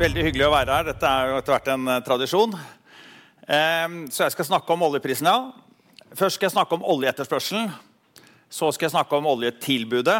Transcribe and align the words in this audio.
Veldig 0.00 0.22
hyggelig 0.24 0.46
å 0.46 0.52
være 0.54 0.72
her. 0.78 0.84
Dette 0.88 1.08
er 1.12 1.26
jo 1.28 1.34
etter 1.36 1.52
hvert 1.52 1.66
en 1.74 1.88
eh, 1.92 1.98
tradisjon. 2.00 2.54
Ehm, 3.52 3.96
så 4.08 4.22
jeg 4.24 4.32
skal 4.32 4.46
snakke 4.48 4.72
om 4.72 4.84
oljeprisen, 4.86 5.26
ja. 5.28 5.50
Først 6.16 6.38
skal 6.38 6.46
jeg 6.46 6.54
snakke 6.54 6.78
om 6.78 6.86
oljeetterspørselen. 6.94 7.66
Så 8.48 8.70
skal 8.72 8.86
jeg 8.86 8.94
snakke 8.94 9.18
om 9.18 9.28
oljetilbudet. 9.28 10.16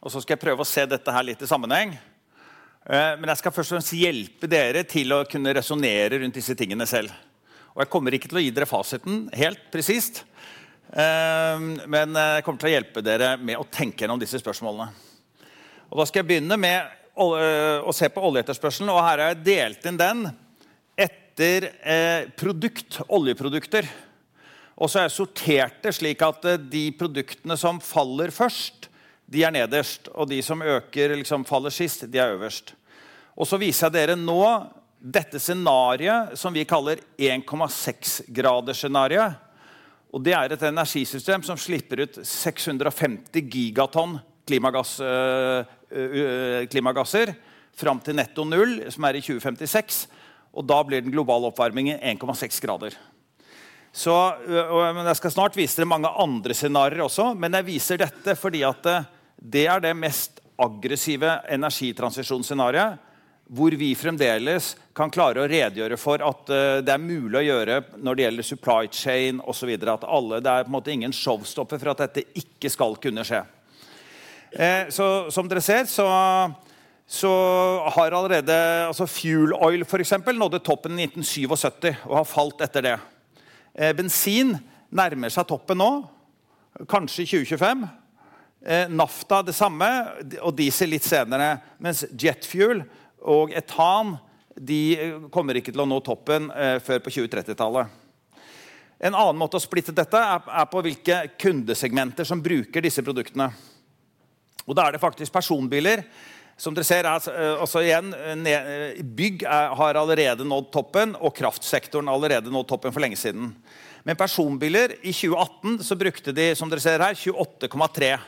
Og 0.00 0.14
så 0.14 0.22
skal 0.22 0.32
jeg 0.32 0.42
prøve 0.46 0.64
å 0.64 0.68
se 0.70 0.86
dette 0.88 1.12
her 1.12 1.26
litt 1.28 1.44
i 1.44 1.48
sammenheng. 1.50 1.92
Eh, 1.92 3.10
men 3.18 3.28
jeg 3.34 3.42
skal 3.42 3.54
først 3.58 3.74
og 3.74 3.76
fremst 3.76 3.92
hjelpe 3.98 4.48
dere 4.48 4.86
til 4.88 5.12
å 5.12 5.20
kunne 5.28 5.52
resonnere 5.60 6.22
rundt 6.24 6.40
disse 6.40 6.56
tingene 6.56 6.88
selv. 6.88 7.12
Og 7.74 7.84
jeg 7.84 7.92
kommer 7.92 8.16
ikke 8.16 8.32
til 8.32 8.40
å 8.40 8.46
gi 8.46 8.56
dere 8.56 8.70
fasiten 8.70 9.26
helt 9.36 9.68
presist. 9.76 10.22
Ehm, 10.96 11.74
men 11.84 12.16
jeg 12.16 12.48
kommer 12.48 12.64
til 12.64 12.72
å 12.72 12.74
hjelpe 12.78 13.04
dere 13.04 13.34
med 13.36 13.60
å 13.60 13.68
tenke 13.68 14.06
gjennom 14.06 14.24
disse 14.24 14.40
spørsmålene. 14.40 14.88
Og 15.92 16.00
Da 16.00 16.08
skal 16.08 16.24
jeg 16.24 16.32
begynne 16.32 16.56
med 16.56 17.01
å 17.16 17.92
se 17.94 18.08
på 18.08 18.22
oljeetterspørselen. 18.24 18.90
Og 18.92 19.04
her 19.04 19.18
har 19.18 19.28
jeg 19.32 19.44
delt 19.44 19.86
inn 19.88 19.98
den 20.00 20.30
etter 20.96 21.72
eh, 21.80 22.28
produkt, 22.36 23.00
oljeprodukter. 23.08 23.88
Og 24.76 24.90
så 24.90 24.98
har 24.98 25.04
jeg 25.08 25.16
sortert 25.16 25.82
det 25.84 25.92
slik 25.96 26.22
at 26.24 26.44
eh, 26.48 26.60
de 26.60 26.92
produktene 26.96 27.56
som 27.60 27.80
faller 27.84 28.30
først, 28.34 28.88
de 29.32 29.42
er 29.44 29.52
nederst. 29.54 30.08
Og 30.14 30.28
de 30.30 30.42
som 30.44 30.62
øker, 30.62 31.16
liksom 31.20 31.44
faller 31.48 31.70
sist, 31.72 32.10
de 32.10 32.18
er 32.20 32.32
øverst. 32.36 32.74
Og 33.36 33.46
så 33.48 33.56
viser 33.60 33.86
jeg 33.88 33.94
dere 33.96 34.16
nå 34.18 34.68
dette 35.02 35.38
scenarioet 35.42 36.38
som 36.38 36.54
vi 36.54 36.64
kaller 36.68 36.96
1,6-gradersscenarioet. 37.18 39.32
Og 40.12 40.22
det 40.22 40.34
er 40.36 40.52
et 40.52 40.62
energisystem 40.68 41.42
som 41.46 41.56
slipper 41.56 42.00
ut 42.04 42.14
650 42.28 43.48
gigatonn 43.48 44.20
klimagass, 44.46 45.00
klimagasser 46.72 47.34
fram 47.76 48.00
til 48.04 48.16
netto 48.18 48.44
null, 48.48 48.80
som 48.92 49.06
er 49.08 49.18
i 49.18 49.24
2056. 49.24 50.04
Og 50.52 50.66
da 50.68 50.82
blir 50.84 51.04
den 51.04 51.14
globale 51.14 51.48
oppvarmingen 51.48 52.00
1,6 52.00 52.60
grader. 52.64 52.96
Så, 53.92 54.12
jeg 54.48 55.16
skal 55.18 55.34
snart 55.34 55.56
vise 55.56 55.76
dere 55.76 55.90
mange 55.90 56.08
andre 56.08 56.56
scenarioer 56.56 57.04
også, 57.06 57.32
men 57.36 57.58
jeg 57.58 57.68
viser 57.68 58.00
dette 58.00 58.36
fordi 58.40 58.62
at 58.64 58.86
det 59.36 59.66
er 59.68 59.82
det 59.84 59.92
mest 59.98 60.40
aggressive 60.62 61.40
energitransisjonsscenarioet 61.52 63.08
hvor 63.52 63.74
vi 63.76 63.90
fremdeles 63.98 64.70
kan 64.96 65.10
klare 65.12 65.42
å 65.42 65.48
redegjøre 65.50 65.98
for 66.00 66.22
at 66.24 66.52
det 66.86 66.92
er 66.92 67.02
mulig 67.02 67.40
å 67.40 67.44
gjøre 67.44 67.80
når 68.00 68.16
det 68.16 68.24
gjelder 68.24 68.46
supply 68.48 68.88
chain 68.88 69.42
osv. 69.44 69.74
At 69.76 69.82
det 69.82 70.52
er 70.54 70.64
på 70.64 70.70
en 70.70 70.72
måte 70.72 70.94
ingen 70.94 71.12
showstopper 71.12 71.80
for 71.82 71.92
at 71.92 72.04
dette 72.06 72.24
ikke 72.38 72.70
skal 72.72 72.96
kunne 73.02 73.26
skje. 73.28 73.42
Eh, 74.52 74.88
så 74.92 75.30
som 75.32 75.48
dere 75.48 75.62
ser, 75.64 75.86
så, 75.88 76.04
så 77.08 77.32
har 77.94 78.12
allerede 78.12 78.56
altså 78.90 79.06
Fuel 79.08 79.54
oil 79.56 79.84
for 79.88 80.02
eksempel, 80.04 80.36
nådde 80.36 80.60
toppen 80.66 80.98
i 81.00 81.06
1977 81.08 82.04
og 82.10 82.18
har 82.18 82.28
falt 82.28 82.60
etter 82.64 82.84
det. 82.84 82.98
Eh, 83.72 83.94
bensin 83.96 84.58
nærmer 84.92 85.32
seg 85.32 85.48
toppen 85.48 85.80
nå, 85.80 85.90
kanskje 86.84 87.24
i 87.24 87.30
2025. 87.30 87.86
Eh, 88.62 88.92
nafta 88.92 89.40
det 89.42 89.56
samme, 89.56 89.88
og 90.44 90.52
diesel 90.58 90.92
litt 90.92 91.06
senere. 91.08 91.56
Mens 91.82 92.04
jetfuel 92.12 92.84
og 93.24 93.56
etan 93.56 94.18
de 94.52 94.82
kommer 95.32 95.56
ikke 95.56 95.72
til 95.72 95.82
å 95.82 95.88
nå 95.88 95.98
toppen 96.04 96.50
eh, 96.52 96.76
før 96.84 97.00
på 97.02 97.16
2030-tallet. 97.16 97.98
En 99.02 99.16
annen 99.16 99.40
måte 99.40 99.58
å 99.58 99.62
splitte 99.62 99.94
dette 99.96 100.14
er, 100.20 100.66
på 100.70 100.82
hvilke 100.84 101.24
kundesegmenter 101.40 102.28
som 102.28 102.42
bruker 102.44 102.84
disse 102.84 103.02
produktene. 103.02 103.48
Og 104.66 104.76
da 104.78 104.86
er 104.86 104.94
det 104.94 105.02
faktisk 105.02 105.32
personbiler. 105.34 106.04
Som 106.56 106.76
dere 106.76 106.86
ser, 106.86 107.08
er, 107.08 107.28
eh, 107.32 107.60
altså 107.60 107.80
igjen, 107.82 108.12
eh, 108.14 109.02
Bygg 109.02 109.42
er, 109.42 109.74
har 109.74 109.98
allerede 109.98 110.44
nådd 110.44 110.70
toppen, 110.72 111.16
og 111.18 111.34
kraftsektoren 111.34 112.06
har 112.06 112.14
allerede 112.14 112.52
nådd 112.52 112.68
toppen 112.68 112.92
for 112.92 113.00
lenge 113.00 113.16
siden. 113.16 113.54
Men 114.04 114.16
personbiler 114.16 114.94
i 115.02 115.12
2018 115.12 115.82
så 115.82 115.96
brukte 115.98 116.34
de 116.34 116.54
som 116.54 116.70
dere 116.70 116.80
ser 116.80 117.02
her, 117.02 117.14
28,3. 117.14 118.18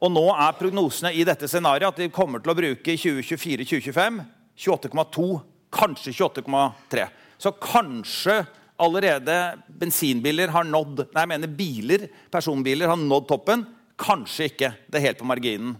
Og 0.00 0.12
nå 0.12 0.26
er 0.30 0.58
prognosene 0.58 1.14
i 1.14 1.24
dette 1.26 1.48
scenarioet 1.50 1.90
at 1.90 2.02
de 2.02 2.10
kommer 2.14 2.42
til 2.42 2.52
å 2.52 2.58
bruke 2.58 2.92
i 2.92 2.98
2024-2025 3.00 4.20
28,2, 4.58 5.40
kanskje 5.70 6.12
28,3. 6.12 7.08
Så 7.38 7.52
kanskje 7.62 8.40
allerede 8.78 9.58
bensinbiler 9.80 10.50
har 10.54 10.66
nådd 10.66 11.04
Nei, 11.12 11.22
jeg 11.22 11.30
mener 11.30 11.52
biler, 11.58 12.06
personbiler 12.30 12.90
har 12.90 12.98
nådd 12.98 13.28
toppen. 13.30 13.64
Kanskje 13.98 14.48
ikke. 14.52 14.72
Det 14.86 15.00
er 15.00 15.06
helt 15.08 15.20
på 15.20 15.28
marginen. 15.28 15.76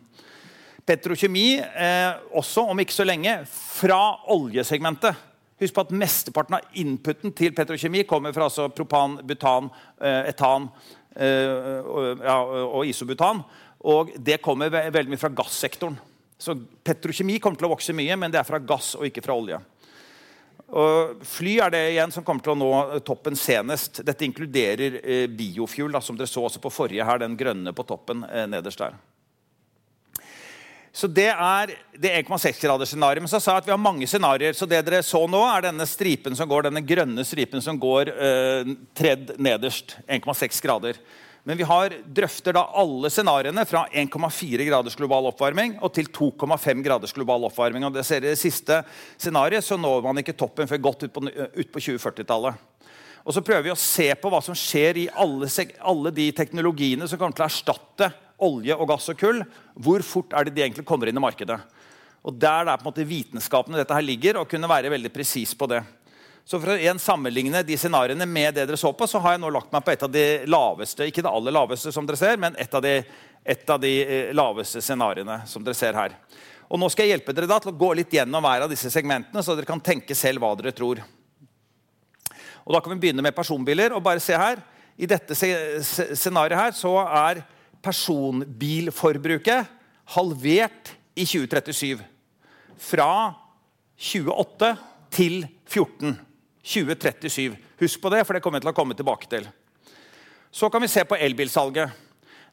Petrokjemi, 0.88 1.58
eh, 1.60 2.12
også 2.32 2.64
om 2.70 2.80
ikke 2.80 2.96
så 2.96 3.04
lenge, 3.04 3.34
fra 3.46 4.18
oljesegmentet. 4.32 5.14
Husk 5.60 5.74
på 5.74 5.82
at 5.84 5.90
Mesteparten 5.92 6.56
av 6.56 6.78
inputen 6.78 7.34
til 7.34 7.52
petrokjemi 7.52 8.04
kommer 8.06 8.32
fra 8.32 8.46
altså 8.46 8.68
propan, 8.70 9.18
butan, 9.26 9.70
eh, 10.00 10.30
etan 10.30 10.68
eh, 11.16 11.82
og, 11.82 12.22
ja, 12.22 12.36
og 12.64 12.86
isobutan. 12.86 13.42
Og 13.84 14.14
det 14.18 14.40
kommer 14.42 14.70
veldig 14.70 15.10
mye 15.12 15.20
fra 15.20 15.30
gassektoren. 15.34 15.98
Så 16.38 16.54
petrokjemi 16.86 17.40
kommer 17.42 17.58
til 17.58 17.66
å 17.66 17.74
vokse 17.74 17.94
mye, 17.94 18.16
men 18.16 18.30
det 18.30 18.40
er 18.40 18.46
fra 18.46 18.62
gass 18.62 18.94
og 18.94 19.06
ikke 19.06 19.24
fra 19.26 19.34
olje. 19.34 19.58
Og 20.68 21.22
fly 21.24 21.54
er 21.64 21.72
det 21.72 21.84
igjen 21.94 22.12
som 22.12 22.24
kommer 22.24 22.44
til 22.44 22.52
å 22.52 22.58
nå 22.60 22.98
toppen 23.06 23.36
senest. 23.38 24.02
Dette 24.04 24.26
inkluderer 24.26 24.98
eh, 25.00 25.28
biofuel, 25.32 25.94
da, 25.94 26.02
som 26.04 26.18
dere 26.18 26.28
så 26.28 26.44
også 26.44 26.60
på 26.60 26.72
forrige 26.72 27.06
her, 27.08 27.22
den 27.22 27.38
grønne 27.40 27.72
på 27.72 27.86
toppen 27.88 28.26
eh, 28.28 28.44
nederst 28.50 28.82
der. 28.82 28.98
Så 30.92 31.06
Det 31.06 31.28
er 31.30 31.72
det 31.94 32.12
1,6-gradersscenarioet. 32.24 33.22
Men 33.22 33.30
så 33.30 33.40
sa 33.40 33.54
jeg 33.54 33.62
at 33.62 33.68
vi 33.68 33.72
har 33.72 33.80
mange 33.80 34.08
scenarioer. 34.10 34.56
Så 34.56 34.66
det 34.68 34.82
dere 34.84 35.00
så 35.06 35.22
nå, 35.30 35.40
er 35.46 35.68
denne 35.68 35.86
stripen 35.88 36.36
som 36.36 36.48
går, 36.50 36.66
denne 36.68 36.84
grønne 36.84 37.24
stripen 37.24 37.64
som 37.64 37.78
går 37.80 38.12
eh, 38.12 38.72
tredd 38.98 39.36
nederst. 39.40 39.96
1,6 40.04 40.60
grader. 40.64 41.00
Men 41.47 41.56
vi 41.56 41.66
har, 41.69 41.94
drøfter 42.04 42.56
da 42.56 42.65
alle 42.76 43.10
scenarioene 43.12 43.65
fra 43.69 43.84
1,4 43.88 44.66
graders 44.66 44.97
global 44.99 45.31
oppvarming 45.31 45.76
og 45.78 45.93
til 45.97 46.10
2,5 46.12 46.82
graders 46.84 47.15
global 47.16 47.47
oppvarming. 47.49 47.87
Og 47.88 47.94
det 47.94 48.04
ser 48.09 48.25
det 48.25 48.34
siste 48.41 48.82
scenarioet 49.16 49.71
når 49.81 50.03
man 50.04 50.22
ikke 50.22 50.37
toppen 50.38 50.69
før 50.69 50.82
godt 50.88 51.06
ut 51.06 51.15
på, 51.15 51.25
ut 51.28 51.72
på 51.72 51.84
2040-tallet. 51.87 52.65
Og 53.28 53.34
så 53.37 53.43
prøver 53.44 53.66
vi 53.66 53.75
å 53.75 53.81
se 53.81 54.09
på 54.16 54.31
hva 54.32 54.41
som 54.44 54.56
skjer 54.56 55.03
i 55.03 55.09
alle, 55.21 55.48
alle, 55.84 56.12
de 56.16 56.31
teknologiene 56.32 57.09
som 57.09 57.21
kommer 57.21 57.37
til 57.37 57.44
å 57.44 57.48
erstatte 57.50 58.10
olje, 58.44 58.77
og 58.77 58.88
gass 58.88 59.10
og 59.12 59.19
kull. 59.21 59.43
Hvor 59.75 60.04
fort 60.06 60.32
er 60.32 60.47
det 60.47 60.54
de 60.56 60.65
egentlig 60.65 60.87
kommer 60.88 61.10
inn 61.10 61.19
i 61.19 61.22
markedet? 61.22 61.59
Og 62.25 62.34
Der 62.34 62.65
det 62.65 62.72
er 62.72 62.81
på 62.81 62.87
en 62.87 62.91
måte 62.91 63.09
vitenskapen 63.09 63.77
dette 63.77 63.94
her 63.94 64.04
ligger, 64.04 64.41
og 64.41 64.48
kunne 64.50 64.71
være 64.71 64.93
veldig 64.94 65.12
presis 65.12 65.53
på 65.59 65.69
det. 65.71 65.82
Så 66.48 66.56
for 66.56 66.72
å 66.72 66.92
sammenligne 66.97 67.60
de 67.60 67.76
scenarioene 67.76 68.25
med 68.25 68.54
det 68.56 68.62
dere 68.64 68.78
så 68.81 68.88
på, 68.97 69.04
så 69.04 69.20
har 69.20 69.34
jeg 69.34 69.41
nå 69.42 69.50
lagt 69.53 69.72
meg 69.75 69.82
på 69.84 69.92
et 69.92 70.04
av 70.06 70.09
de 70.09 70.22
laveste 70.48 71.04
ikke 71.04 71.20
det 71.20 71.28
aller 71.28 71.53
laveste 71.53 71.91
som 71.92 72.06
dere 72.09 72.16
ser, 72.16 72.38
men 72.41 72.54
et 72.56 72.72
av 72.72 72.81
de, 72.81 72.92
et 73.44 73.72
av 73.75 73.81
de 73.82 73.91
eh, 74.00 74.31
laveste 74.32 74.81
scenarioene 74.81 75.42
som 75.50 75.64
dere 75.64 75.76
ser 75.76 75.98
her. 75.98 76.14
Og 76.72 76.81
Nå 76.81 76.88
skal 76.88 77.04
jeg 77.04 77.19
hjelpe 77.19 77.34
dere 77.36 77.50
da 77.50 77.59
til 77.60 77.75
å 77.75 77.76
gå 77.76 77.91
litt 77.98 78.16
gjennom 78.16 78.41
hver 78.47 78.64
av 78.64 78.72
disse 78.72 78.88
segmentene, 78.92 79.42
så 79.44 79.53
dere 79.59 79.69
kan 79.69 79.82
tenke 79.84 80.16
selv 80.16 80.41
hva 80.41 80.54
dere 80.56 80.72
tror. 80.72 81.03
Og 82.65 82.72
Da 82.72 82.80
kan 82.80 82.94
vi 82.94 83.03
begynne 83.03 83.25
med 83.25 83.36
personbiler. 83.36 83.92
og 83.92 84.03
bare 84.03 84.20
se 84.20 84.32
her. 84.32 84.62
I 84.97 85.06
dette 85.06 85.36
scenarioet 85.36 86.60
her 86.60 86.72
så 86.72 86.94
er 87.04 87.42
personbilforbruket 87.84 89.69
halvert 90.16 90.94
i 91.12 91.28
2037. 91.28 92.00
Fra 92.88 93.34
28 94.00 94.72
til 95.12 95.44
14. 95.69 96.28
2037. 96.62 97.56
Husk 97.80 98.02
på 98.02 98.12
det, 98.12 98.24
for 98.26 98.36
det 98.36 98.42
kommer 98.44 98.58
jeg 98.58 98.66
til 98.66 98.72
å 98.74 98.76
komme 98.76 98.96
tilbake 98.98 99.30
til. 99.30 99.48
Så 100.50 100.70
kan 100.72 100.82
vi 100.82 100.91
se 100.91 101.04
på 101.04 101.16
elbilsalget. 101.16 102.04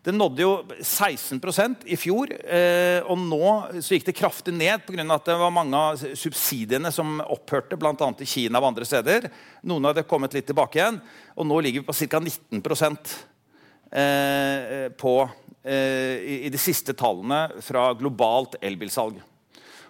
Det 0.05 0.13
nådde 0.13 0.43
jo 0.43 0.51
16% 0.85 1.87
i 1.89 1.95
fjor. 1.97 2.29
Eh, 2.29 3.01
og 3.09 3.17
nå 3.17 3.45
så 3.81 3.95
gikk 3.95 4.05
det 4.11 4.17
kraftig 4.19 4.53
ned 4.53 4.83
pga. 4.85 5.01
at 5.01 5.25
det 5.25 5.37
var 5.41 5.49
mange 5.53 5.73
av 5.73 5.97
subsidiene 5.97 6.91
som 6.93 7.17
opphørte, 7.23 7.73
bl.a. 7.73 8.11
i 8.21 8.27
Kina 8.29 8.61
og 8.61 8.67
andre 8.69 8.85
steder. 8.85 9.31
Noen 9.65 9.89
hadde 9.89 10.05
kommet 10.05 10.37
litt 10.37 10.45
tilbake 10.45 10.77
igjen. 10.77 11.01
Og 11.33 11.49
nå 11.49 11.57
ligger 11.59 11.81
vi 11.81 11.89
på 11.89 11.97
ca. 12.05 12.21
19 12.21 12.61
eh, 13.91 14.91
på, 14.93 15.15
eh, 15.63 16.45
i, 16.45 16.49
de 16.53 16.61
siste 16.61 16.93
tallene 16.93 17.49
fra 17.65 17.87
globalt 17.97 18.59
elbilsalg. 18.61 19.17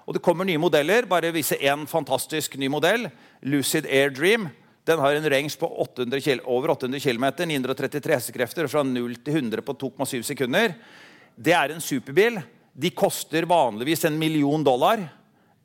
Og 0.06 0.14
det 0.14 0.22
kommer 0.26 0.46
nye 0.46 0.62
modeller. 0.62 1.08
Bare 1.10 1.34
vise 1.34 1.58
én 1.58 1.88
fantastisk 1.90 2.58
ny 2.62 2.70
modell. 2.72 3.08
Lucid 3.42 3.88
Air 3.90 4.14
Dream. 4.14 4.48
Den 4.86 5.02
har 5.02 5.18
en 5.18 5.30
range 5.30 5.58
på 5.58 5.68
800 5.82 6.22
km, 6.22 6.44
over 6.46 6.76
800 6.76 7.02
km, 7.02 7.26
933 7.42 8.14
hestekrefter, 8.14 8.68
fra 8.70 8.84
0 8.86 9.16
til 9.26 9.40
100 9.40 9.66
på 9.66 9.74
2,7 9.82 10.22
sekunder. 10.28 10.76
Det 11.36 11.56
er 11.58 11.74
en 11.74 11.82
superbil. 11.82 12.38
De 12.74 12.92
koster 12.94 13.48
vanligvis 13.50 14.06
en 14.06 14.20
million 14.20 14.64
dollar. 14.64 15.02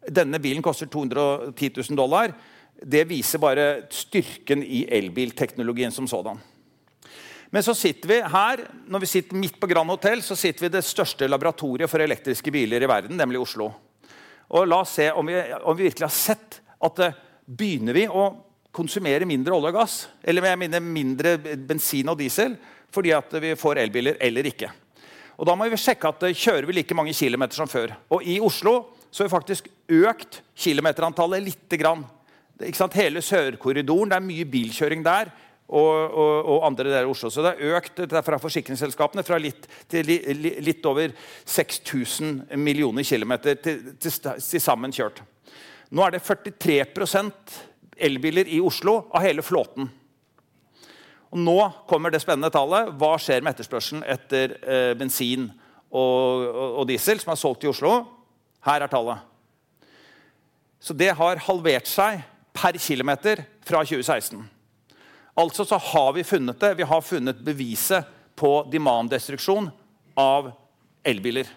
Denne 0.09 0.41
bilen 0.41 0.65
koster 0.65 0.89
210 0.89 1.73
000 1.91 2.01
dollar. 2.01 2.33
Det 2.81 3.05
viser 3.11 3.43
bare 3.43 3.67
styrken 3.93 4.65
i 4.65 4.87
elbilteknologien 4.89 5.93
som 5.93 6.09
sådan. 6.09 6.41
Men 7.51 7.63
så 7.67 7.75
sitter 7.75 8.09
vi 8.09 8.19
her, 8.23 8.65
når 8.89 9.03
vi 9.03 9.11
sitter 9.11 9.37
midt 9.37 9.61
på 9.61 9.69
Grand 9.69 9.91
Hotel, 9.91 10.23
så 10.23 10.37
sitter 10.39 10.65
vi 10.65 10.71
i 10.71 10.77
det 10.79 10.85
største 10.87 11.29
laboratoriet 11.29 11.91
for 11.91 12.01
elektriske 12.01 12.53
biler 12.55 12.81
i 12.81 12.89
verden, 12.89 13.19
nemlig 13.19 13.43
Oslo. 13.43 13.73
Og 14.51 14.67
la 14.67 14.81
oss 14.83 14.97
se 14.99 15.11
om 15.15 15.27
vi, 15.27 15.37
om 15.63 15.77
vi 15.77 15.87
virkelig 15.87 16.07
har 16.07 16.15
sett 16.15 16.61
at 16.83 17.03
uh, 17.05 17.19
begynner 17.47 17.97
vi 17.97 18.07
å 18.09 18.29
konsumere 18.75 19.27
mindre 19.27 19.55
olje 19.57 19.73
og 19.73 19.79
gass, 19.81 19.97
eller 20.23 20.47
jeg 20.47 20.61
mener 20.61 20.85
mindre 20.85 21.35
bensin 21.39 22.11
og 22.11 22.19
diesel, 22.21 22.55
fordi 22.91 23.13
at 23.15 23.35
vi 23.43 23.57
får 23.59 23.83
elbiler 23.83 24.19
eller 24.23 24.47
ikke. 24.51 24.71
Og 25.41 25.47
Da 25.49 25.55
må 25.57 25.67
vi 25.71 25.81
sjekke 25.81 26.11
at 26.11 26.27
uh, 26.27 26.33
kjører 26.35 26.69
vi 26.69 26.79
like 26.81 26.97
mange 26.99 27.15
kilometer 27.17 27.59
som 27.59 27.71
før. 27.71 27.95
Og 28.11 28.27
I 28.27 28.41
Oslo 28.43 28.79
så 29.11 29.23
har 29.23 29.31
vi 29.31 29.37
faktisk 29.37 29.71
økt 29.91 30.43
kilometerantallet 30.55 31.47
lite 31.47 31.79
grann. 31.81 32.05
Hele 32.93 33.23
Sørkorridoren, 33.25 34.11
det 34.11 34.19
er 34.19 34.27
mye 34.27 34.51
bilkjøring 34.51 35.05
der 35.07 35.31
og, 35.71 36.15
og, 36.19 36.33
og, 36.51 36.65
andre 36.67 36.89
deler 36.89 37.07
av 37.07 37.13
Oslo. 37.13 37.31
Så 37.31 37.45
det 37.45 37.55
har 37.55 37.79
økt 37.79 38.03
fra 38.11 38.39
forsikringsselskapene 38.43 39.25
fra 39.27 39.39
litt, 39.39 39.69
til 39.91 40.09
li, 40.09 40.19
litt 40.65 40.87
over 40.89 41.15
6000 41.47 42.59
millioner 42.59 43.07
kilometer 43.07 43.61
til, 43.63 43.95
til, 44.03 44.17
til, 44.19 44.63
sammen 44.63 44.95
kjørt. 44.95 45.23
Nå 45.95 46.05
er 46.07 46.17
det 46.17 46.25
43% 46.27 47.57
elbiler 48.01 48.51
i 48.51 48.61
Oslo 48.63 49.05
av 49.15 49.27
hele 49.27 49.45
flåten. 49.47 49.91
Og 51.31 51.39
nå 51.39 51.59
kommer 51.91 52.11
det 52.11 52.23
spennende 52.23 52.51
tallet. 52.55 52.91
Hva 52.99 53.15
skjer 53.23 53.43
med 53.45 53.55
etterspørselen 53.55 54.03
etter 54.11 54.57
eh, 54.65 54.93
bensin 54.99 55.47
og, 55.91 56.47
og, 56.81 56.85
diesel 56.91 57.23
som 57.23 57.35
er 57.35 57.39
solgt 57.39 57.67
i 57.67 57.71
Oslo? 57.71 58.01
Her 58.67 58.83
er 58.83 58.91
tallet. 58.91 59.27
Så 60.81 60.97
det 60.97 61.13
har 61.15 61.43
halvert 61.47 61.87
seg 61.87 62.25
per 62.57 62.79
kilometer 62.81 63.45
fra 63.67 63.85
2016. 63.87 64.41
Altså 65.41 65.65
så 65.65 65.79
har 65.81 66.13
vi 66.13 66.27
funnet 66.27 66.61
det. 66.61 66.75
Vi 66.77 66.89
har 66.89 67.01
funnet 67.01 67.39
beviset 67.45 68.09
på 68.37 68.51
demand-destruksjon 68.73 69.71
av 70.21 70.51
elbiler. 71.07 71.49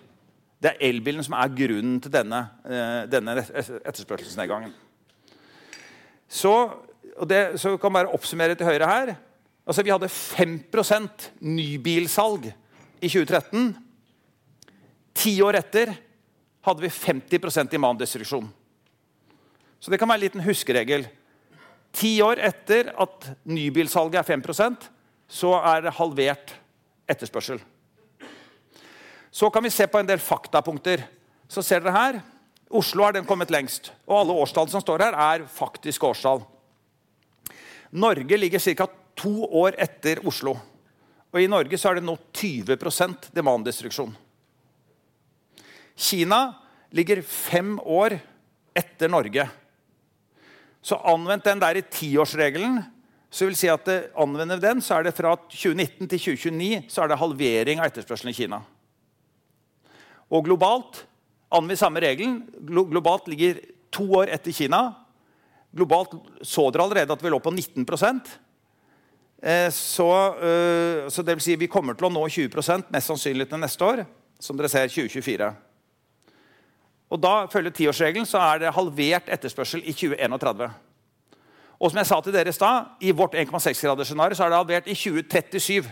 Det 0.63 0.71
er 0.71 0.85
elbilen 0.87 1.25
som 1.25 1.35
er 1.35 1.51
grunnen 1.51 1.99
til 2.03 2.13
denne, 2.13 2.39
eh, 2.63 3.03
denne 3.11 3.35
etterspørselsnedgangen. 3.43 4.71
Så, 6.31 6.53
det, 7.27 7.59
så 7.59 7.73
vi 7.73 7.81
kan 7.81 7.93
bare 7.93 8.13
oppsummere 8.15 8.55
til 8.55 8.69
høyre 8.69 8.87
her. 8.87 9.15
Altså, 9.67 9.83
vi 9.83 9.91
hadde 9.91 10.11
5% 10.11 11.27
nybilsalg 11.43 12.47
i 13.03 13.09
2013. 13.11 13.73
Ti 15.13 15.35
år 15.43 15.59
etter 15.59 15.91
hadde 16.63 16.85
vi 16.85 16.89
50 16.89 17.67
demand-destruksjon. 17.71 18.47
Så 19.79 19.91
det 19.91 19.99
kan 19.99 20.07
være 20.07 20.21
en 20.21 20.25
liten 20.29 20.45
huskeregel. 20.47 21.09
Ti 21.93 22.15
år 22.25 22.41
etter 22.41 22.89
at 22.99 23.29
nybilsalget 23.45 24.19
er 24.23 24.29
5% 24.33 24.89
så 25.33 25.55
er 25.65 25.85
det 25.85 25.95
halvert 25.97 26.53
etterspørsel. 27.09 27.61
Så 29.33 29.49
kan 29.49 29.65
vi 29.65 29.71
se 29.73 29.87
på 29.89 29.97
en 29.97 30.09
del 30.09 30.21
faktapunkter. 30.21 31.05
Så 31.49 31.63
ser 31.65 31.81
dere 31.81 31.95
her. 31.95 32.19
Oslo 32.69 33.05
har 33.05 33.15
den 33.15 33.25
kommet 33.25 33.51
lengst. 33.53 33.91
Og 34.05 34.19
alle 34.19 34.35
årstall 34.43 34.69
som 34.69 34.81
står 34.81 35.07
her, 35.07 35.17
er 35.17 35.47
faktisk 35.49 36.05
årstall. 36.05 36.43
Norge 37.93 38.37
ligger 38.37 38.59
ca. 38.59 38.87
to 39.15 39.45
år 39.45 39.75
etter 39.77 40.21
Oslo. 40.25 40.55
Og 41.33 41.41
i 41.41 41.49
Norge 41.49 41.77
så 41.77 41.89
er 41.89 41.97
det 41.97 42.05
nå 42.05 42.15
20% 42.33 43.29
demanddestruksjon. 43.33 44.13
Kina 45.97 46.53
ligger 46.93 47.21
fem 47.25 47.79
år 47.79 48.19
etter 48.77 49.09
Norge. 49.09 49.49
Så 50.83 50.99
anvendt 51.07 51.47
den 51.47 51.61
der 51.63 51.79
i 51.79 51.85
tiårsregelen, 51.87 52.81
så 53.33 53.47
vil 53.47 53.55
si 53.57 53.69
at 53.71 53.85
det, 53.87 54.11
anvender 54.19 54.59
den, 54.61 54.81
så 54.83 54.99
er 54.99 55.07
det 55.07 55.15
fra 55.17 55.33
2019 55.47 56.09
til 56.11 56.19
2029 56.35 56.91
så 56.91 57.03
er 57.03 57.09
det 57.09 57.21
halvering 57.21 57.81
av 57.81 57.89
etterspørselen 57.89 58.33
i 58.33 58.37
Kina. 58.37 58.59
Og 60.29 60.45
globalt 60.45 61.05
anvender 61.53 61.79
samme 61.79 62.03
regelen. 62.03 62.43
Globalt 62.67 63.29
ligger 63.31 63.61
to 63.93 64.05
år 64.19 64.29
etter 64.33 64.53
Kina. 64.53 64.83
Globalt 65.73 66.13
så 66.45 66.67
dere 66.69 66.85
allerede 66.85 67.15
at 67.15 67.23
vi 67.23 67.31
lå 67.33 67.39
på 67.41 67.53
19 67.53 67.85
eh, 69.41 69.69
så, 69.73 70.09
eh, 70.37 71.09
så 71.09 71.25
det 71.25 71.37
vil 71.37 71.45
si 71.47 71.55
vi 71.55 71.71
kommer 71.71 71.97
til 71.97 72.09
å 72.09 72.13
nå 72.13 72.27
20% 72.27 72.91
mest 72.93 73.09
sannsynlig 73.09 73.49
til 73.49 73.61
neste 73.61 73.85
år. 73.85 74.05
Som 74.39 74.57
dere 74.57 74.69
ser 74.69 74.91
2024. 74.91 75.53
Og 77.13 77.21
da 77.21 77.45
følger 77.51 77.75
tiårsregelen, 77.77 78.25
så 78.25 78.41
er 78.41 78.63
det 78.63 78.73
halvert 78.73 79.27
etterspørsel 79.35 79.83
i 79.85 79.93
2031. 79.93 80.71
Og 81.77 81.91
som 81.91 81.99
jeg 81.99 82.09
sa 82.09 82.17
til 82.23 82.33
dere 82.33 82.49
i 82.49 82.55
stad, 82.55 82.95
i 83.05 83.11
vårt 83.13 83.35
1,6-gradersscenario 83.37 84.37
så 84.37 84.45
er 84.45 84.53
det 84.53 84.59
halvert 84.61 84.89
i 84.89 84.95
2037. 84.97 85.91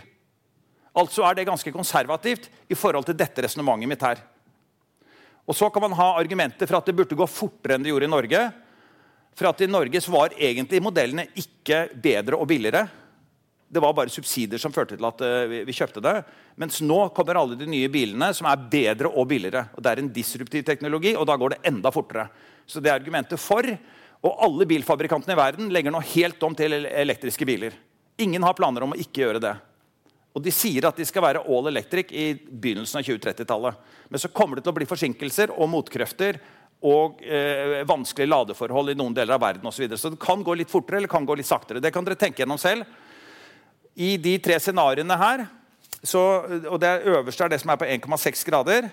Altså 0.98 1.24
er 1.24 1.38
det 1.38 1.46
ganske 1.48 1.72
konservativt 1.72 2.48
i 2.68 2.76
forhold 2.76 3.06
til 3.06 3.16
dette 3.16 3.44
resonnementet 3.44 3.90
mitt 3.92 4.02
her. 4.04 4.22
Og 5.46 5.56
Så 5.56 5.70
kan 5.70 5.82
man 5.82 5.94
ha 5.98 6.12
argumenter 6.18 6.66
for 6.66 6.78
at 6.78 6.86
det 6.86 6.96
burde 6.96 7.18
gå 7.18 7.26
fortere 7.26 7.76
enn 7.76 7.84
det 7.84 7.92
gjorde 7.92 8.08
i 8.08 8.12
Norge. 8.12 8.42
For 9.34 9.48
at 9.48 9.62
i 9.62 9.70
Norge 9.70 10.02
var 10.12 10.34
egentlig 10.36 10.82
modellene 10.82 11.26
ikke 11.38 11.86
bedre 12.02 12.36
og 12.36 12.48
billigere. 12.48 12.86
Det 13.72 13.80
var 13.80 13.94
bare 13.96 14.12
subsidier 14.12 14.60
som 14.60 14.72
førte 14.74 14.98
til 14.98 15.06
at 15.08 15.22
uh, 15.24 15.52
vi, 15.64 15.72
kjøpte 15.72 16.02
det. 16.04 16.18
Mens 16.60 16.82
nå 16.84 17.06
kommer 17.16 17.38
alle 17.40 17.56
de 17.56 17.68
nye 17.70 17.88
bilene 17.92 18.28
som 18.36 18.50
er 18.50 18.66
bedre 18.72 19.08
og 19.08 19.30
billigere. 19.30 19.64
Og 19.72 19.80
Det 19.84 19.92
er 19.92 20.02
en 20.02 20.12
disruptiv 20.12 20.66
teknologi, 20.68 21.14
og 21.16 21.24
da 21.28 21.38
går 21.40 21.54
det 21.54 21.62
enda 21.70 21.92
fortere. 21.94 22.26
Så 22.68 22.82
det 22.82 22.92
er 22.92 23.00
argumentet 23.00 23.40
for. 23.40 23.64
Og 24.22 24.44
alle 24.44 24.68
bilfabrikantene 24.68 25.34
i 25.34 25.40
verden 25.40 25.72
legger 25.72 25.94
nå 25.94 26.02
helt 26.12 26.44
om 26.44 26.54
til 26.54 26.84
elektriske 26.84 27.48
biler. 27.48 27.74
Ingen 28.20 28.44
har 28.44 28.54
planer 28.58 28.84
om 28.84 28.92
å 28.92 29.00
ikke 29.00 29.24
gjøre 29.24 29.40
det. 29.42 29.54
Og 30.32 30.44
De 30.44 30.52
sier 30.54 30.84
at 30.88 30.96
de 30.96 31.04
skal 31.08 31.24
være 31.24 31.42
all 31.44 31.68
electric 31.68 32.12
i 32.12 32.32
begynnelsen 32.36 33.00
av 33.00 33.08
2030-tallet. 33.08 33.88
Men 34.08 34.20
så 34.20 34.30
kommer 34.32 34.56
det 34.56 34.66
til 34.66 34.72
å 34.72 34.76
bli 34.76 34.88
forsinkelser 34.88 35.52
og 35.56 35.70
motkrefter 35.72 36.38
og 36.88 37.20
eh, 37.22 37.80
vanskelige 37.88 38.30
ladeforhold 38.30 38.92
i 38.92 38.98
noen 38.98 39.14
deler 39.16 39.36
av 39.36 39.42
verden 39.42 39.68
osv. 39.70 39.86
Så, 39.92 39.98
så 40.00 40.12
det 40.12 40.20
kan 40.22 40.44
gå 40.44 40.56
litt 40.58 40.72
fortere 40.72 41.00
eller 41.00 41.10
kan 41.10 41.26
gå 41.26 41.36
litt 41.38 41.48
saktere. 41.48 41.82
Det 41.82 41.92
kan 41.94 42.04
dere 42.04 42.18
tenke 42.20 42.42
gjennom 42.42 42.60
selv 42.60 42.84
i 43.94 44.16
de 44.16 44.36
tre 44.42 44.58
scenarioene 44.60 45.16
her, 45.20 45.44
så, 46.02 46.20
og 46.66 46.80
det 46.82 47.02
øverste 47.06 47.44
er 47.44 47.52
det 47.52 47.60
som 47.62 47.70
er 47.72 47.78
på 47.78 47.86
1,6 47.86 48.44
grader, 48.48 48.88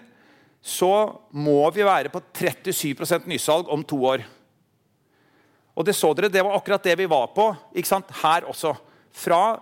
så 0.61 0.91
må 1.31 1.69
vi 1.71 1.85
være 1.87 2.11
på 2.11 2.21
37% 2.35 3.29
nysalg 3.31 3.69
om 3.71 3.83
to 3.83 3.97
år. 4.05 4.25
Og 5.75 5.85
Det 5.85 5.95
så 5.95 6.11
dere, 6.13 6.29
det 6.29 6.43
var 6.43 6.57
akkurat 6.57 6.83
det 6.83 6.97
vi 6.99 7.07
var 7.07 7.31
på 7.31 7.55
her 8.21 8.45
også. 8.45 8.73
Fra 9.11 9.59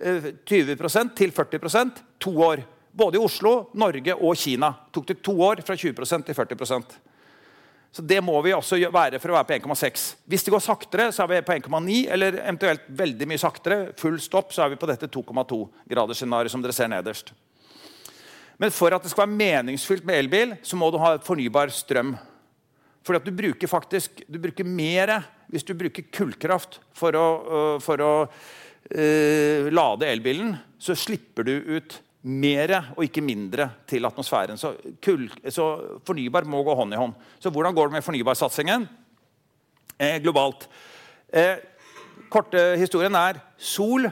20 0.00 0.72
eh, 0.72 1.10
til 1.16 1.32
40% 1.32 2.02
to 2.18 2.32
år. 2.42 2.64
Både 2.92 3.16
i 3.16 3.22
Oslo, 3.22 3.70
Norge 3.74 4.14
og 4.14 4.36
Kina 4.36 4.72
tok 4.92 5.06
det 5.06 5.22
to 5.22 5.40
år 5.40 5.62
fra 5.62 5.74
20% 5.74 6.26
til 6.26 6.34
40 6.34 6.82
så 7.92 8.02
Det 8.02 8.20
må 8.22 8.36
vi 8.42 8.52
også 8.54 8.78
være 8.94 9.18
for 9.18 9.32
å 9.32 9.34
være 9.40 9.48
på 9.48 9.74
1,6. 9.74 10.02
Hvis 10.30 10.44
det 10.46 10.52
går 10.54 10.62
saktere, 10.62 11.08
så 11.10 11.24
er 11.24 11.32
vi 11.32 11.40
på 11.42 11.56
1,9, 11.56 11.96
eller 12.14 12.36
eventuelt 12.38 12.84
veldig 12.86 13.26
mye 13.26 13.42
saktere. 13.42 13.78
Full 13.98 14.20
stopp, 14.22 14.52
så 14.54 14.62
er 14.62 14.70
vi 14.70 14.78
på 14.78 14.86
dette 14.86 15.08
2,2-gradersscenarioet 15.10 16.54
som 16.54 16.62
dere 16.62 16.76
ser 16.76 16.92
nederst. 16.92 17.32
Men 18.62 18.70
for 18.70 18.94
at 18.94 19.02
det 19.02 19.10
skal 19.10 19.24
være 19.24 19.40
meningsfylt 19.40 20.06
med 20.06 20.20
elbil, 20.20 20.54
så 20.62 20.78
må 20.78 20.92
du 20.92 21.00
ha 21.02 21.16
fornybar 21.24 21.72
strøm. 21.74 22.14
Fordi 23.02 23.18
at 23.18 23.26
du 23.26 23.34
bruker 23.34 23.70
faktisk 23.70 24.22
du 24.28 24.38
bruker 24.38 24.68
mer 24.68 25.16
hvis 25.50 25.64
du 25.66 25.72
bruker 25.74 26.06
kullkraft 26.14 26.78
for 26.94 27.16
å, 27.16 27.26
øh, 27.42 27.76
for 27.82 28.04
å 28.04 28.12
uh, 28.28 29.70
lade 29.72 30.06
elbilen. 30.06 30.52
Så 30.78 30.94
slipper 30.94 31.48
du 31.48 31.56
ut 31.80 31.96
mer 32.22 32.72
og 32.96 33.04
ikke 33.06 33.22
mindre 33.24 33.70
til 33.88 34.04
atmosfæren. 34.04 34.58
Så, 34.60 34.74
kull, 35.02 35.28
så, 35.48 36.00
fornybar 36.04 36.48
må 36.48 36.62
gå 36.64 36.74
hånd 36.76 36.94
i 36.94 37.00
hånd. 37.00 37.14
Så 37.40 37.52
hvordan 37.52 37.74
går 37.76 37.88
det 37.88 37.96
med 37.96 38.04
fornybarsatsingen 38.04 38.88
eh, 39.96 40.18
globalt? 40.20 40.66
Eh, 41.32 41.56
korte 42.32 42.74
historien 42.80 43.16
er 43.16 43.40
sol 43.56 44.10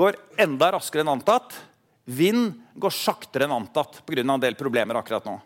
går 0.00 0.16
enda 0.40 0.72
raskere 0.76 1.04
enn 1.04 1.12
antatt. 1.12 1.54
Vind 2.10 2.54
går 2.80 2.94
saktere 2.94 3.46
enn 3.46 3.58
antatt 3.58 4.00
pga. 4.06 4.22
en 4.24 4.40
del 4.40 4.56
problemer 4.56 4.96
akkurat 4.96 5.26
nå. 5.28 5.36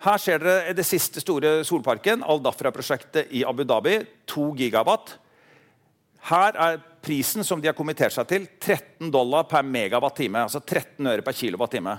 Her 0.00 0.16
ser 0.16 0.40
dere 0.40 0.72
det 0.72 0.86
siste 0.88 1.20
store 1.20 1.60
solparken, 1.68 2.22
Al-Dafra-prosjektet 2.24 3.28
i 3.36 3.44
Abu 3.44 3.66
Dhabi. 3.68 3.98
2 4.24 4.54
gigawatt. 4.56 5.18
Her 6.30 6.56
er 6.56 6.80
prisen 7.02 7.44
som 7.46 7.60
de 7.60 7.68
har 7.70 7.76
kommentert 7.76 8.14
seg 8.14 8.28
til, 8.28 8.46
13 8.60 9.10
dollar 9.12 9.46
per 9.48 9.66
megawatt-time. 9.66 10.44
Altså 10.46 10.60
13 10.60 11.06
øre 11.10 11.24
per 11.24 11.36
kilowatt-time. 11.36 11.96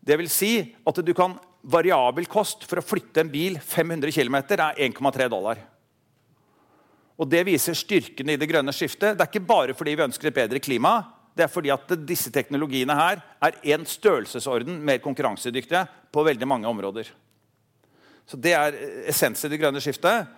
Det 0.00 0.16
vil 0.16 0.30
si 0.32 0.52
at 0.88 1.00
du 1.04 1.12
kan 1.16 1.36
variabel 1.68 2.28
kost 2.30 2.64
for 2.68 2.80
å 2.80 2.86
flytte 2.86 3.24
en 3.24 3.32
bil 3.32 3.58
500 3.60 4.14
km 4.14 4.38
er 4.56 4.80
1,3 4.88 5.28
dollar. 5.28 5.60
Og 7.18 7.28
Det 7.28 7.44
viser 7.48 7.74
styrken 7.74 8.30
i 8.30 8.38
det 8.38 8.46
grønne 8.46 8.72
skiftet. 8.72 9.16
Det 9.18 9.24
er 9.24 9.30
ikke 9.30 9.46
bare 9.46 9.74
fordi 9.74 9.96
vi 9.98 10.06
ønsker 10.06 10.30
et 10.30 10.36
bedre 10.36 10.60
klima. 10.62 11.00
Det 11.34 11.44
er 11.44 11.50
fordi 11.50 11.70
at 11.74 11.90
disse 12.06 12.30
teknologiene 12.34 12.94
her 12.94 13.20
er 13.42 13.58
en 13.74 13.86
størrelsesorden 13.86 14.78
mer 14.82 15.02
konkurransedyktige 15.02 15.84
på 16.14 16.24
veldig 16.26 16.46
mange 16.46 16.70
områder. 16.70 17.10
Så 18.26 18.36
Det 18.36 18.52
er 18.52 18.76
essensen 19.08 19.48
i 19.48 19.56
det 19.56 19.60
grønne 19.62 19.82
skiftet. 19.82 20.28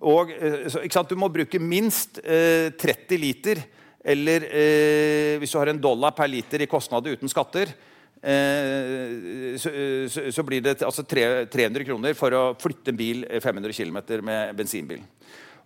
Og, 0.00 0.32
eh, 0.32 0.66
så, 0.68 1.02
du 1.08 1.16
må 1.16 1.30
bruke 1.32 1.60
minst 1.62 2.20
eh, 2.24 2.72
30 2.76 3.20
liter, 3.20 3.62
eller 4.04 4.44
eh, 4.50 5.36
hvis 5.40 5.52
du 5.52 5.58
har 5.58 5.72
en 5.72 5.80
dollar 5.80 6.14
per 6.16 6.28
liter 6.30 6.62
i 6.62 6.70
kostnader 6.70 7.16
uten 7.16 7.30
skatter, 7.32 7.72
eh, 8.20 9.56
så, 9.58 9.72
så, 10.12 10.28
så, 10.30 10.44
blir 10.46 10.62
det 10.62 10.82
altså 10.84 11.02
300 11.08 11.86
kroner 11.88 12.14
for 12.18 12.36
å 12.36 12.44
flytte 12.60 12.92
en 12.92 13.00
bil 13.00 13.24
500 13.42 13.72
km 13.72 13.98
med 14.26 14.54
bensinbil. 14.58 15.02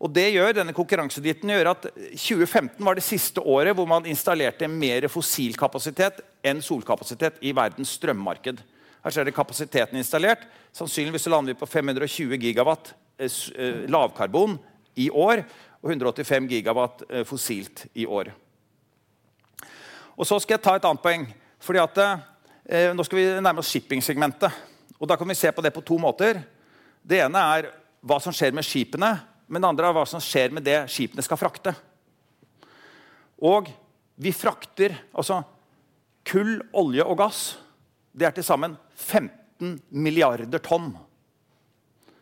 Og 0.01 0.09
det 0.17 0.31
gjør, 0.33 0.55
denne 0.57 0.73
Konkurranseditten 0.73 1.51
gjør 1.53 1.75
at 1.75 1.91
2015 1.93 2.79
var 2.87 2.97
det 2.97 3.05
siste 3.05 3.43
året 3.45 3.77
hvor 3.77 3.89
man 3.89 4.09
installerte 4.09 4.69
mer 4.73 5.05
fossilkapasitet 5.13 6.23
enn 6.47 6.63
solkapasitet 6.65 7.43
i 7.45 7.53
verdens 7.57 7.93
strømmarked. 7.99 8.63
Her 9.05 9.13
ser 9.13 9.27
dere 9.27 9.37
kapasiteten 9.37 10.01
installert. 10.01 10.47
Sannsynligvis 10.77 11.29
lander 11.29 11.53
vi 11.53 11.61
på 11.61 11.69
520 11.69 12.41
gigawatt 12.41 12.93
eh, 12.93 12.95
eh, 12.95 13.00
lavkarbon 13.91 14.59
i 15.01 15.11
år 15.11 15.45
og 15.81 15.91
185 15.91 16.49
gigawatt 16.51 17.05
eh, 17.09 17.25
fossilt 17.25 17.87
i 17.95 18.07
år. 18.07 18.33
Og 20.17 20.27
Så 20.27 20.39
skal 20.43 20.59
jeg 20.59 20.65
ta 20.65 20.77
et 20.77 20.85
annet 20.85 21.03
poeng. 21.03 21.27
fordi 21.59 21.79
at 21.79 21.99
eh, 22.69 22.93
Nå 22.95 23.05
skal 23.05 23.19
vi 23.19 23.41
nærme 23.41 23.59
oss 23.59 23.71
shippingsegmentet. 23.73 24.53
Og 25.01 25.09
Da 25.09 25.17
kan 25.17 25.29
vi 25.29 25.35
se 25.35 25.53
på 25.53 25.63
det 25.63 25.73
på 25.73 25.81
to 25.81 25.99
måter. 25.99 26.43
Det 27.03 27.21
ene 27.25 27.39
er 27.39 27.73
hva 28.03 28.21
som 28.21 28.33
skjer 28.33 28.53
med 28.53 28.65
skipene. 28.65 29.19
Men 29.49 29.63
det 29.63 29.69
andre 29.69 29.89
er 29.89 29.93
hva 29.93 30.07
som 30.07 30.21
skjer 30.21 30.53
med 30.53 30.63
det 30.63 30.85
skipene 30.89 31.23
skal 31.23 31.37
frakte. 31.41 31.75
Og 33.41 33.71
vi 34.17 34.33
frakter 34.33 34.93
altså 35.15 35.43
kull, 36.25 36.61
olje 36.73 37.03
og 37.03 37.17
gass. 37.19 37.57
Det 38.13 38.27
er 38.27 38.31
til 38.37 38.45
sammen 38.45 38.77
15 38.95 39.81
milliarder 39.91 40.61
tonn 40.61 40.93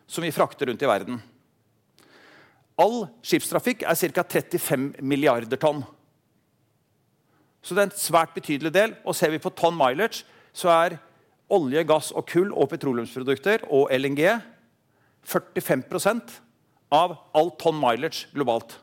som 0.08 0.24
vi 0.24 0.32
frakter 0.32 0.70
rundt 0.70 0.82
i 0.82 0.88
verden. 0.88 1.20
All 2.78 3.04
skipstrafikk 3.26 3.84
er 3.86 3.98
ca. 3.98 4.24
35 4.24 5.02
milliarder 5.02 5.60
tonn. 5.60 5.82
Så 7.62 7.74
det 7.74 7.82
er 7.82 7.90
en 7.90 7.98
svært 7.98 8.34
betydelig 8.36 8.72
del. 8.74 8.94
Og 9.04 9.16
ser 9.18 9.32
vi 9.34 9.42
på 9.42 9.52
tonn 9.52 9.76
mileage, 9.76 10.24
så 10.54 10.70
er 10.72 10.98
olje, 11.52 11.82
gass 11.88 12.12
og 12.14 12.26
kull 12.30 12.52
og 12.54 12.70
petroleumsprodukter 12.70 13.66
og 13.74 13.90
LNG 13.92 14.22
45% 15.28 16.38
av 16.94 17.16
all 17.36 17.50
tonn 17.60 17.76
mileage 17.80 18.30
globalt. 18.32 18.78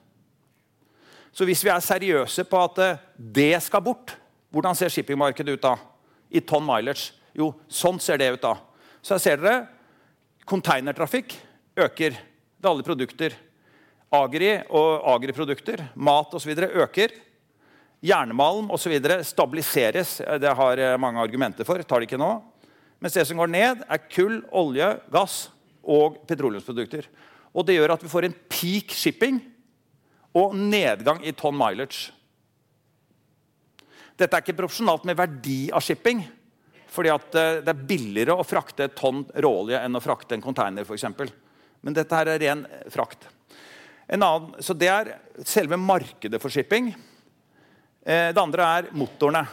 Så 1.36 1.48
hvis 1.48 1.64
vi 1.66 1.72
er 1.72 1.84
seriøse 1.84 2.46
på 2.48 2.60
at 2.64 2.78
eh, 2.80 3.00
det 3.18 3.58
skal 3.64 3.84
bort, 3.84 4.14
hvordan 4.54 4.78
ser 4.78 4.92
shippingmarkedet 4.94 5.58
ut 5.58 5.66
da? 5.66 5.74
I 6.32 6.40
tonn 6.40 6.64
mileage? 6.64 7.12
Jo, 7.36 7.52
sånn 7.68 8.00
ser 8.00 8.22
det 8.22 8.30
ut 8.38 8.44
da. 8.44 8.54
Så 9.04 9.18
her 9.18 9.24
ser 9.24 9.42
dere 9.42 9.58
containertrafikk 10.46 11.36
øker. 11.78 12.16
Det 12.16 12.66
er 12.66 12.72
alle 12.72 12.86
produkter. 12.86 13.36
Agri 14.14 14.52
og 14.70 15.04
agriprodukter, 15.16 15.90
mat 15.96 16.34
osv. 16.34 16.54
øker. 16.56 17.14
Jernmalm 18.06 18.70
osv. 18.72 19.00
stabiliseres. 19.24 20.22
Det 20.40 20.56
har 20.56 20.98
mange 20.98 21.20
argumenter 21.20 21.66
for. 21.66 21.82
tar 21.82 22.00
det 22.00 22.12
ikke 22.12 22.22
nå. 22.22 22.44
Mens 23.00 23.14
det 23.14 23.28
som 23.28 23.38
går 23.38 23.48
ned, 23.48 23.84
er 23.90 24.08
kull, 24.10 24.44
olje, 24.52 25.00
gass 25.12 25.50
og 25.84 26.22
petroleumsprodukter. 26.28 27.08
Og 27.54 27.66
Det 27.66 27.76
gjør 27.76 27.94
at 27.94 28.04
vi 28.04 28.10
får 28.10 28.26
en 28.26 28.38
peak 28.50 28.92
shipping 28.92 29.42
og 30.36 30.56
nedgang 30.56 31.22
i 31.26 31.32
tonn 31.32 31.56
mileage. 31.56 32.12
Dette 34.16 34.36
er 34.36 34.44
ikke 34.44 34.56
proporsjonalt 34.56 35.06
med 35.08 35.18
verdi 35.20 35.70
av 35.76 35.84
shipping. 35.84 36.24
Fordi 36.96 37.12
eh, 37.12 37.62
det 37.66 37.72
er 37.72 37.86
billigere 37.88 38.38
å 38.40 38.48
frakte 38.48 38.88
et 38.88 38.96
tonn 38.98 39.26
råolje 39.44 39.82
enn 39.82 39.98
å 40.00 40.04
frakte 40.04 40.38
en 40.38 40.44
container. 40.44 40.88
For 40.88 40.98
eksempel. 40.98 41.32
Men 41.86 41.98
dette 41.98 42.18
her 42.18 42.32
er 42.34 42.42
ren 42.42 42.64
frakt. 42.94 43.28
Annen, 44.06 44.54
så 44.62 44.74
Det 44.78 44.90
er 44.90 45.16
selve 45.44 45.78
markedet 45.78 46.42
for 46.42 46.54
shipping. 46.54 46.94
Eh, 48.06 48.32
det 48.32 48.42
andre 48.42 48.72
er 48.78 48.90
motorene. 48.94 49.46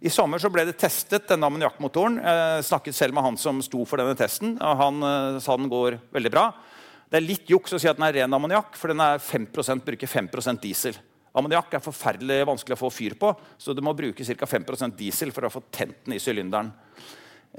I 0.00 0.08
sommer 0.08 0.40
så 0.40 0.48
ble 0.48 0.64
det 0.64 0.78
testet, 0.80 1.26
denne 1.28 1.44
ammoniakkmotoren. 1.44 2.16
Jeg 2.24 2.64
snakket 2.64 2.96
selv 2.96 3.14
med 3.14 3.26
han 3.26 3.36
som 3.36 3.60
sto 3.60 3.84
for 3.84 4.00
denne 4.00 4.16
testen. 4.16 4.54
og 4.56 4.76
Han 4.80 5.04
eh, 5.04 5.40
sa 5.44 5.56
den 5.56 5.68
går 5.68 5.98
veldig 6.12 6.32
bra. 6.32 6.46
Det 7.10 7.18
er 7.18 7.26
litt 7.26 7.50
juks 7.50 7.74
å 7.74 7.80
si 7.80 7.88
at 7.90 7.98
den 7.98 8.06
er 8.06 8.20
ren 8.20 8.36
ammoniakk, 8.36 8.76
for 8.78 8.92
den 8.92 9.02
er 9.04 9.20
5% 9.20 9.84
bruker 9.84 10.08
5% 10.08 10.62
diesel. 10.62 10.96
Ammoniakk 11.36 11.76
er 11.76 11.84
forferdelig 11.84 12.42
vanskelig 12.48 12.74
å 12.74 12.80
få 12.80 12.90
fyr 12.90 13.14
på, 13.18 13.30
så 13.58 13.74
du 13.74 13.82
må 13.86 13.94
bruke 13.94 14.24
ca. 14.24 14.48
5% 14.50 14.96
diesel 14.98 15.30
for 15.34 15.46
å 15.46 15.52
få 15.52 15.62
tent 15.70 16.04
den 16.04 16.16
i 16.16 16.22
sylinderen. 16.22 16.72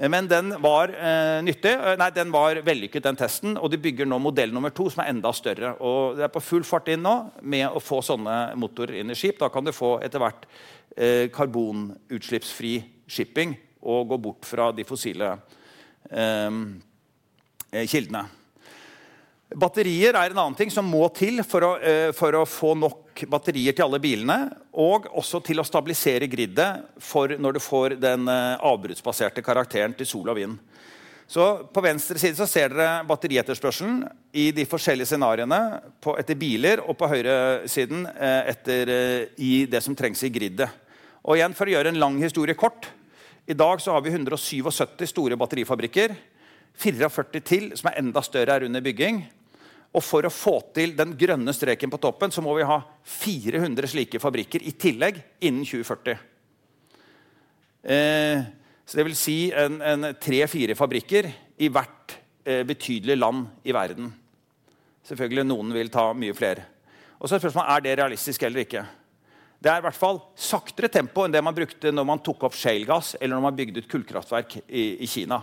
Men 0.08 0.28
den 0.28 0.54
var 0.62 0.88
eh, 0.88 1.38
nyttig. 1.44 1.72
Eh, 1.76 1.96
nei, 2.00 2.08
den 2.16 2.30
var 2.32 2.56
vellykket, 2.64 3.04
den 3.04 3.18
testen. 3.20 3.58
Og 3.60 3.68
de 3.72 3.80
bygger 3.80 4.08
nå 4.08 4.16
modell 4.24 4.52
nummer 4.54 4.72
to, 4.72 4.86
som 4.90 5.02
er 5.04 5.10
enda 5.12 5.32
større. 5.36 5.74
Og 5.84 6.16
Det 6.16 6.24
er 6.24 6.32
på 6.32 6.40
full 6.40 6.64
fart 6.64 6.88
inn 6.92 7.04
nå 7.04 7.14
med 7.44 7.66
å 7.68 7.82
få 7.82 8.00
sånne 8.04 8.54
motorer 8.60 9.02
inn 9.02 9.12
i 9.12 9.18
skip. 9.18 9.36
Da 9.40 9.50
kan 9.52 9.64
du 9.64 9.72
få 9.76 9.98
etter 10.04 10.22
hvert 10.22 10.48
eh, 10.96 11.28
karbonutslippsfri 11.34 12.78
shipping 13.04 13.52
og 13.82 14.14
gå 14.14 14.20
bort 14.30 14.48
fra 14.48 14.70
de 14.72 14.88
fossile 14.88 15.36
eh 16.12 16.50
kildene. 17.72 18.26
Batterier 19.58 20.16
er 20.16 20.32
en 20.32 20.38
annen 20.38 20.56
ting 20.56 20.70
som 20.72 20.86
må 20.88 21.06
til 21.16 21.42
for 21.44 21.66
å, 21.66 21.70
for 22.16 22.36
å 22.38 22.44
få 22.48 22.72
nok 22.78 23.24
batterier 23.28 23.74
til 23.76 23.84
alle 23.86 24.00
bilene, 24.02 24.38
og 24.72 25.08
også 25.18 25.42
til 25.44 25.60
å 25.60 25.66
stabilisere 25.66 26.28
gridet 26.30 26.68
for 27.02 27.34
når 27.36 27.56
du 27.56 27.60
får 27.62 27.96
den 28.00 28.28
eh, 28.30 28.62
avbruddsbaserte 28.64 29.44
karakteren 29.44 29.96
til 29.98 30.08
sol 30.08 30.32
og 30.32 30.38
vind. 30.38 30.56
Så 31.32 31.64
På 31.72 31.80
venstre 31.80 32.18
side 32.20 32.36
så 32.36 32.46
ser 32.48 32.72
dere 32.74 33.04
batterietterspørselen 33.08 34.02
i 34.36 34.50
de 34.52 34.66
forskjellige 34.68 35.12
scenarioene 35.12 35.60
etter 36.18 36.36
biler, 36.36 36.82
og 36.84 36.96
på 37.00 37.08
høyresiden 37.08 37.68
siden 37.72 38.08
etter, 38.52 38.92
eh, 38.92 39.28
i 39.40 39.52
det 39.70 39.82
som 39.84 39.96
trengs 39.96 40.24
i 40.26 40.32
gridet. 40.32 40.68
Og 41.22 41.38
igjen, 41.38 41.54
For 41.54 41.68
å 41.68 41.76
gjøre 41.76 41.92
en 41.92 42.02
lang 42.02 42.18
historie 42.20 42.58
kort 42.58 42.88
I 43.46 43.54
dag 43.54 43.80
så 43.80 43.92
har 43.92 44.02
vi 44.02 44.10
177 44.10 45.06
store 45.06 45.36
batterifabrikker. 45.36 46.14
44 46.78 47.40
til 47.40 47.72
som 47.76 47.90
er 47.90 47.98
enda 47.98 48.22
større, 48.22 48.54
er 48.54 48.64
under 48.64 48.80
bygging. 48.80 49.24
Og 49.92 50.00
for 50.04 50.24
å 50.24 50.32
få 50.32 50.54
til 50.72 50.94
den 50.96 51.12
grønne 51.20 51.52
streken 51.52 51.92
på 51.92 52.00
toppen 52.00 52.32
så 52.32 52.44
må 52.44 52.54
vi 52.56 52.64
ha 52.68 52.78
400 53.04 53.90
slike 53.92 54.20
fabrikker 54.22 54.64
i 54.64 54.72
tillegg 54.72 55.20
innen 55.44 55.66
2040. 55.68 56.22
Eh, 57.82 58.40
så 58.86 58.98
det 58.98 59.06
vil 59.08 59.18
si 59.18 59.36
tre-fire 60.22 60.76
fabrikker 60.78 61.28
i 61.62 61.68
hvert 61.72 62.16
eh, 62.44 62.62
betydelig 62.66 63.18
land 63.18 63.68
i 63.68 63.74
verden. 63.76 64.08
Selvfølgelig 65.06 65.46
noen 65.50 65.74
vil 65.74 65.90
ta 65.92 66.08
mye 66.16 66.34
flere. 66.36 66.66
Og 67.18 67.28
så 67.28 67.36
er 67.36 67.42
spørsmålet 67.44 67.74
er 67.74 67.84
det 67.84 67.96
realistisk 68.00 68.42
eller 68.46 68.64
ikke. 68.64 68.82
Det 69.62 69.70
er 69.70 69.78
i 69.78 69.84
hvert 69.84 69.98
fall 69.98 70.18
saktere 70.34 70.90
tempo 70.90 71.22
enn 71.22 71.34
det 71.34 71.42
man 71.44 71.54
brukte 71.54 71.92
når 71.94 72.06
man 72.08 72.22
tok 72.24 72.48
opp 72.48 72.56
shalegass 72.58 73.14
eller 73.20 73.36
når 73.36 73.44
man 73.44 73.58
bygde 73.58 73.82
ut 73.82 73.90
kullkraftverk 73.92 74.56
i, 74.66 75.04
i, 75.04 75.06
Kina. 75.06 75.38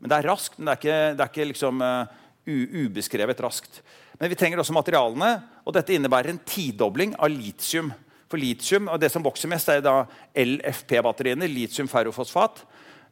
Men 0.00 0.10
det 0.10 0.16
er 0.16 0.26
raskt. 0.26 0.58
men 0.58 0.66
det 0.66 0.72
er 0.72 0.80
ikke, 0.80 0.96
det 1.14 1.24
er 1.24 1.30
ikke 1.30 1.48
liksom, 1.52 1.84
uh, 1.84 2.29
ubeskrevet 2.50 3.40
raskt. 3.42 3.80
Men 4.20 4.28
vi 4.28 4.36
trenger 4.36 4.60
også 4.60 4.76
materialene, 4.76 5.32
og 5.64 5.74
dette 5.74 5.94
innebærer 5.96 6.34
en 6.34 6.42
tidobling 6.44 7.14
av 7.16 7.30
litium. 7.32 7.92
For 8.30 8.38
litium, 8.38 8.88
og 8.88 9.00
Det 9.00 9.10
som 9.10 9.24
vokser 9.24 9.50
mest, 9.50 9.68
er 9.68 9.80
da 9.82 10.04
LFP-batteriene. 10.36 11.48
Litium 11.50 11.88
ferrofosfat. 11.88 12.62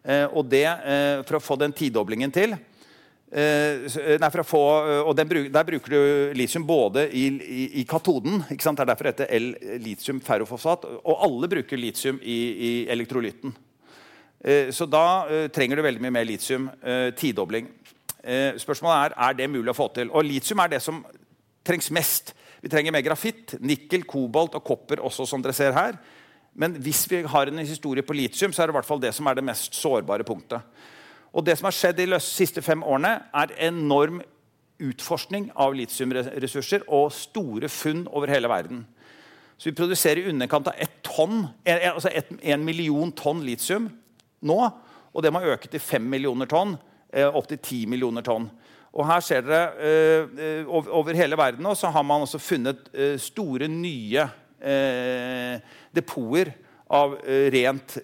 Eh, 0.04 0.26
og 0.30 0.46
det, 0.46 0.64
eh, 0.64 1.22
For 1.26 1.38
å 1.38 1.42
få 1.42 1.58
den 1.58 1.72
tidoblingen 1.72 2.30
til 2.32 2.54
eh, 2.54 4.16
nei, 4.16 4.30
for 4.30 4.40
å 4.40 4.46
få, 4.46 4.62
og 5.04 5.16
den, 5.18 5.50
Der 5.52 5.66
bruker 5.66 5.90
du 5.90 6.32
litium 6.38 6.64
både 6.64 7.08
i, 7.12 7.26
i, 7.28 7.64
i 7.80 7.84
katoden. 7.84 8.44
Det 8.48 8.62
er 8.62 8.88
derfor 8.88 9.08
det 9.08 9.14
heter 9.16 9.34
L-litium 9.36 10.20
ferrofosfat. 10.24 10.86
Og 11.02 11.24
alle 11.26 11.50
bruker 11.50 11.76
litium 11.76 12.20
i, 12.22 12.38
i 12.68 12.72
elektrolytten. 12.88 13.56
Så 14.70 14.86
da 14.86 15.26
trenger 15.50 15.76
du 15.76 15.82
veldig 15.82 16.02
mye 16.04 16.14
mer 16.14 16.26
litium. 16.28 16.68
Tidobling. 17.18 17.66
Eh, 18.24 18.58
spørsmålet 18.58 19.12
er 19.12 19.28
er 19.28 19.32
det 19.38 19.50
mulig 19.50 19.70
å 19.70 19.76
få 19.76 19.88
til. 19.94 20.10
Og 20.10 20.24
Litium 20.24 20.58
er 20.58 20.68
det 20.68 20.82
som 20.82 21.04
trengs 21.64 21.90
mest. 21.90 22.34
Vi 22.62 22.68
trenger 22.68 22.92
mer 22.92 23.04
grafitt, 23.06 23.54
nikkel, 23.60 24.04
kobolt 24.08 24.56
og 24.58 24.64
kopper 24.64 25.02
også, 25.04 25.26
som 25.26 25.42
dere 25.42 25.54
ser 25.54 25.72
her. 25.72 25.98
Men 26.58 26.74
hvis 26.82 27.04
vi 27.10 27.22
har 27.22 27.46
en 27.46 27.58
historie 27.62 28.02
på 28.02 28.16
litium, 28.16 28.52
så 28.52 28.62
er 28.62 28.66
det 28.66 28.74
i 28.74 28.78
hvert 28.80 28.88
fall 28.88 29.02
det 29.02 29.12
som 29.14 29.28
er 29.30 29.38
det 29.38 29.44
mest 29.46 29.76
sårbare 29.78 30.26
punktet. 30.26 30.64
Og 31.30 31.44
det 31.46 31.54
som 31.58 31.68
har 31.68 31.76
skjedd 31.76 32.00
de 32.00 32.18
siste 32.24 32.62
fem 32.64 32.82
årene, 32.82 33.12
er 33.30 33.54
enorm 33.68 34.22
utforskning 34.82 35.52
av 35.58 35.76
litiumressurser 35.76 36.86
og 36.88 37.12
store 37.14 37.70
funn 37.70 38.06
over 38.10 38.30
hele 38.32 38.50
verden. 38.50 38.82
Så 39.58 39.70
vi 39.70 39.76
produserer 39.78 40.22
i 40.22 40.32
underkant 40.32 40.70
av 40.70 40.78
ett 40.78 41.00
tonn, 41.06 41.46
altså 41.66 42.10
en 42.14 42.64
million 42.64 43.10
tonn 43.12 43.42
litium 43.46 43.90
nå. 44.42 44.58
Og 45.14 45.22
det 45.22 45.32
må 45.34 45.42
øke 45.42 45.70
til 45.70 45.82
fem 45.82 46.04
millioner 46.10 46.46
tonn 46.50 46.76
Eh, 47.08 47.24
opptil 47.24 47.56
10 47.58 47.86
millioner 47.88 48.20
tonn. 48.24 48.50
Og 48.92 49.06
her 49.08 49.20
ser 49.24 49.40
dere, 49.44 49.72
eh, 49.80 50.26
eh, 50.38 50.68
Over 50.68 51.14
hele 51.14 51.36
verden 51.36 51.64
nå, 51.64 51.74
så 51.74 51.90
har 51.90 52.02
man 52.02 52.20
også 52.20 52.38
funnet 52.38 52.76
store, 53.18 53.68
nye 53.68 54.30
depoter 55.94 56.52
av 56.90 57.14
rent 57.22 57.98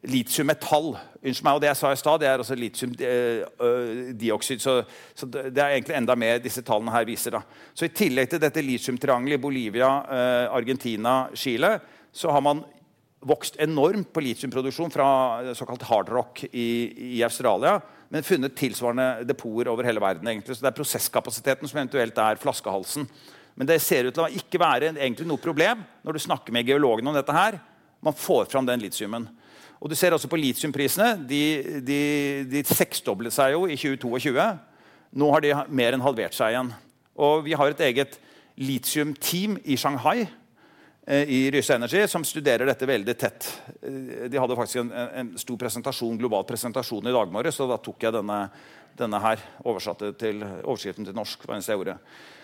litiummetall. 0.00 0.96
Unnskyld 1.20 1.44
meg, 1.44 1.54
og 1.54 1.60
det 1.60 1.68
jeg 1.68 1.76
sa 1.76 1.92
i 1.92 1.96
stad, 2.00 2.20
det 2.20 2.28
er 2.28 2.38
også 2.38 2.54
litiumdioksid. 2.56 4.60
Så, 4.60 4.82
så, 5.14 5.26
det 5.26 5.58
er 5.58 5.76
egentlig 5.76 5.96
enda 5.98 6.14
mer 6.16 6.38
disse 6.40 6.62
tallene 6.62 6.90
her 6.90 7.04
viser. 7.04 7.30
da. 7.36 7.42
Så 7.74 7.84
I 7.84 7.92
tillegg 7.92 8.30
til 8.30 8.40
dette 8.40 8.62
litiumtriangelet 8.64 9.36
i 9.36 9.42
Bolivia, 9.42 10.06
Argentina, 10.48 11.28
Chile, 11.34 11.80
så 12.12 12.30
har 12.32 12.40
man 12.40 12.64
vokst 13.20 13.58
enormt 13.60 14.12
på 14.14 14.22
litiumproduksjon 14.24 14.92
fra 14.92 15.08
såkalt 15.56 15.82
hardrock 15.90 16.44
i, 16.50 16.68
i, 17.18 17.22
Australia. 17.24 17.76
Men 18.08 18.24
funnet 18.26 18.56
tilsvarende 18.56 19.26
depoter 19.28 19.68
over 19.68 19.84
hele 19.84 20.00
verden. 20.00 20.28
egentlig. 20.28 20.56
Så 20.56 20.64
det 20.64 20.70
er 20.70 20.78
prosesskapasiteten 20.78 21.68
som 21.68 21.78
eventuelt 21.78 22.18
er 22.18 22.40
flaskehalsen. 22.40 23.06
Men 23.54 23.68
det 23.68 23.80
ser 23.84 24.08
ut 24.08 24.16
til 24.16 24.24
å 24.24 24.32
ikke 24.40 24.60
være 24.62 24.94
egentlig 24.94 25.28
noe 25.28 25.42
problem 25.42 25.82
når 26.06 26.16
du 26.16 26.24
snakker 26.24 26.54
med 26.54 26.66
geologene 26.66 27.12
om 27.12 27.18
dette. 27.18 27.32
her. 27.32 27.60
Man 28.00 28.16
får 28.16 28.48
fram 28.48 28.66
den 28.66 28.80
litiumen. 28.80 29.28
Og 29.80 29.90
du 29.90 29.96
ser 29.96 30.12
også 30.16 30.28
på 30.28 30.40
litiumprisene. 30.40 31.20
De, 31.28 31.80
de, 31.84 32.00
de 32.48 32.64
seksdoblet 32.64 33.32
seg 33.32 33.52
jo 33.52 33.66
i 33.68 33.76
2022. 33.76 34.48
Nå 35.20 35.30
har 35.34 35.44
de 35.44 35.54
mer 35.68 35.92
enn 35.92 36.04
halvert 36.04 36.36
seg 36.36 36.54
igjen. 36.54 36.72
Og 37.20 37.44
vi 37.44 37.56
har 37.56 37.68
et 37.68 37.84
eget 37.84 38.16
litium-team 38.60 39.58
i 39.64 39.76
Shanghai 39.80 40.24
eh, 40.24 40.39
i 41.10 41.50
Rysse 41.50 41.74
Energy 41.74 42.04
som 42.08 42.24
studerer 42.26 42.68
dette 42.68 42.86
veldig 42.86 43.14
tett. 43.18 43.46
Eh, 43.82 44.26
de 44.30 44.38
hadde 44.38 44.58
faktisk 44.58 44.82
en, 44.82 44.92
en 44.92 45.32
stor 45.40 45.58
presentasjon, 45.58 46.18
global 46.20 46.44
presentasjon 46.46 47.08
i 47.10 47.14
dag 47.14 47.32
morges, 47.34 47.58
og 47.62 47.72
da 47.72 47.80
tok 47.82 48.06
jeg 48.06 48.14
denne, 48.14 48.42
denne 48.98 49.22
her, 49.24 49.42
oversatte 49.64 50.12
til 50.20 50.44
overskriften 50.44 51.08
til 51.08 51.16
norsk. 51.16 51.48
var 51.48 51.58
jeg 51.58 51.74
gjorde. 51.80 51.96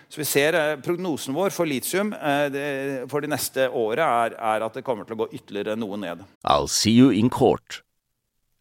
Så 0.09 0.23
vi 0.23 0.27
ser 0.29 0.59
eh, 0.59 0.75
Prognosen 0.83 1.35
vår 1.35 1.55
for 1.55 1.69
litium 1.69 2.13
eh, 2.15 3.07
for 3.11 3.23
de 3.23 3.31
neste 3.31 3.69
året 3.71 4.03
er, 4.03 4.37
er, 4.39 4.67
at 4.67 4.79
det 4.79 4.85
kommer 4.87 5.07
til 5.07 5.19
å 5.19 5.25
gå 5.25 5.31
ytterligere 5.39 5.79
noe 5.79 5.99
ned. 6.01 6.27
I'll 6.47 6.71
see 6.71 6.95
you 6.95 7.11
in 7.15 7.31
court. 7.31 7.83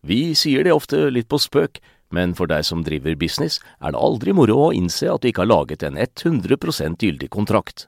Vi 0.05 0.35
sier 0.37 0.65
det 0.65 0.73
ofte 0.73 1.07
litt 1.09 1.29
på 1.31 1.41
spøk, 1.41 1.81
men 2.13 2.35
for 2.37 2.49
deg 2.49 2.65
som 2.65 2.83
driver 2.85 3.17
business, 3.17 3.57
er 3.81 3.93
det 3.93 4.01
aldri 4.01 4.33
moro 4.37 4.67
å 4.67 4.71
innse 4.73 5.09
at 5.09 5.23
du 5.23 5.31
ikke 5.31 5.45
har 5.45 5.53
laget 5.53 5.85
en 5.85 5.97
100% 5.97 7.01
gyldig 7.01 7.31
kontrakt. 7.33 7.87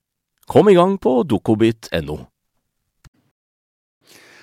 Kom 0.51 0.67
i 0.69 0.73
gang 0.75 0.97
på 0.99 1.21
dokobit.no. 1.23 2.17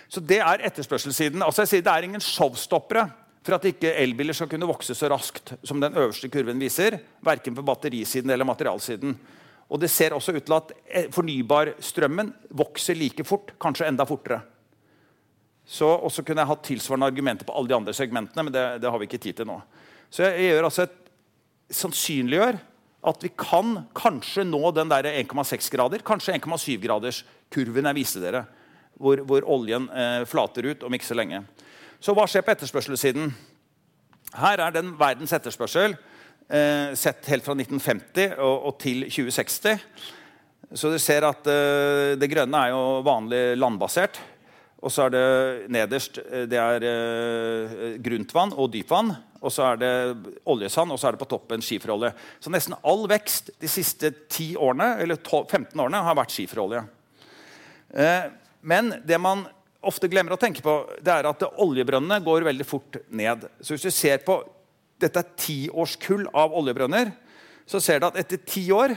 Så 0.08 0.22
det 0.24 0.38
er 0.40 0.62
etterspørselssiden. 0.64 1.42
Altså 1.44 1.66
jeg 1.66 1.72
sier 1.72 1.82
Det 1.84 1.92
er 1.92 2.06
ingen 2.06 2.22
showstoppere 2.24 3.02
for 3.44 3.58
at 3.58 3.66
ikke 3.68 3.90
elbiler 4.00 4.36
skal 4.36 4.48
kunne 4.48 4.68
vokse 4.68 4.96
så 4.96 5.10
raskt 5.12 5.52
som 5.68 5.82
den 5.82 5.92
øverste 5.92 6.30
kurven 6.32 6.60
viser. 6.60 6.96
Verken 7.24 7.56
på 7.56 7.64
batterisiden 7.64 8.32
eller 8.32 8.48
materialsiden. 8.48 9.12
Og 9.68 9.82
det 9.82 9.90
ser 9.92 10.16
også 10.16 10.32
ut 10.32 10.46
til 10.48 10.56
at 10.56 10.72
eh, 10.88 11.10
fornybarstrømmen 11.12 12.32
vokser 12.56 12.96
like 12.96 13.24
fort, 13.28 13.52
kanskje 13.60 13.90
enda 13.90 14.08
fortere. 14.08 14.40
Så 15.68 15.84
også 15.84 16.24
kunne 16.24 16.40
jeg 16.40 16.52
hatt 16.54 16.64
tilsvarende 16.70 17.10
argumenter 17.12 17.44
på 17.44 17.52
alle 17.52 17.68
de 17.68 17.76
andre 17.76 17.92
segmentene, 17.92 18.46
men 18.46 18.54
det, 18.54 18.64
det 18.80 18.88
har 18.88 18.96
vi 18.96 19.10
ikke 19.10 19.20
tid 19.20 19.42
til 19.42 19.50
nå. 19.50 19.58
Så 20.08 20.24
jeg, 20.24 20.54
gjør 20.54 20.70
altså 20.70 20.88
et, 20.88 20.98
sannsynliggjør 21.68 22.62
at 23.06 23.22
vi 23.22 23.30
kan 23.38 23.84
kanskje 23.96 24.44
nå 24.48 24.72
den 24.74 24.90
der 24.90 25.06
1,6 25.12 25.70
grader, 25.70 26.02
kanskje 26.06 26.34
1,7 26.34 26.80
graders 26.82 27.22
kurven 27.52 27.86
jeg 27.90 27.98
viste 28.00 28.22
dere, 28.22 28.44
hvor, 28.98 29.22
hvor 29.28 29.46
oljen 29.46 29.86
eh, 29.94 30.24
flater 30.26 30.66
ut 30.66 30.82
om 30.86 30.94
ikke 30.94 31.06
så 31.06 31.16
lenge. 31.18 31.44
Så 32.02 32.14
hva 32.14 32.26
skjer 32.30 32.44
på 32.46 32.54
etterspørselssiden? 32.54 33.30
Her 34.38 34.64
er 34.66 34.74
den 34.74 34.92
verdens 34.98 35.32
etterspørsel 35.34 35.94
eh, 35.94 36.94
sett 36.98 37.28
helt 37.30 37.46
fra 37.46 37.54
1950 37.56 38.34
og, 38.36 38.66
og, 38.68 38.74
til 38.82 39.06
2060. 39.06 39.78
Så 40.74 40.90
du 40.92 40.98
ser 41.00 41.24
at 41.28 41.46
eh, 41.48 42.16
det 42.18 42.30
grønne 42.30 42.64
er 42.66 42.74
jo 42.74 42.82
vanlig 43.06 43.42
landbasert. 43.60 44.18
Og 44.78 44.92
så 44.94 45.08
er 45.08 45.14
det 45.14 45.70
nederst 45.74 46.20
eh, 46.22 46.46
det 46.50 46.58
er 46.60 46.86
eh, 46.86 47.96
gruntvann 48.04 48.54
og 48.54 48.70
dypvann. 48.74 49.14
Og 49.38 49.52
så 49.54 49.64
er 49.70 49.80
det 49.80 49.92
oljesand, 50.48 50.92
og 50.92 50.98
så 50.98 51.08
er 51.08 51.14
det 51.14 51.22
på 51.22 51.28
toppen 51.30 51.62
skiferolje. 51.62 52.10
Så 52.42 52.50
nesten 52.50 52.76
all 52.82 53.06
vekst 53.10 53.52
de 53.62 53.70
siste 53.70 54.10
10 54.26 54.56
årene, 54.58 54.90
eller 55.02 55.20
15 55.22 55.72
årene 55.78 56.02
har 56.04 56.18
vært 56.18 56.34
skiferolje. 56.34 56.82
Eh, 57.94 58.26
men 58.66 58.92
det 59.06 59.20
man 59.22 59.46
ofte 59.86 60.10
glemmer 60.10 60.34
å 60.34 60.40
tenke 60.40 60.62
på, 60.64 60.74
det 61.00 61.14
er 61.14 61.28
at 61.30 61.44
oljebrønnene 61.62 62.18
går 62.24 62.46
veldig 62.48 62.66
fort 62.66 62.98
ned. 63.14 63.46
Så 63.62 63.76
hvis 63.76 63.86
du 63.86 63.94
ser 63.94 64.24
på 64.26 64.40
dette 64.98 65.22
er 65.22 65.34
tiårskull 65.38 66.26
av 66.34 66.54
oljebrønner, 66.58 67.12
så 67.68 67.80
ser 67.82 68.00
du 68.00 68.08
at 68.08 68.18
etter 68.18 68.40
ti 68.42 68.64
år 68.74 68.96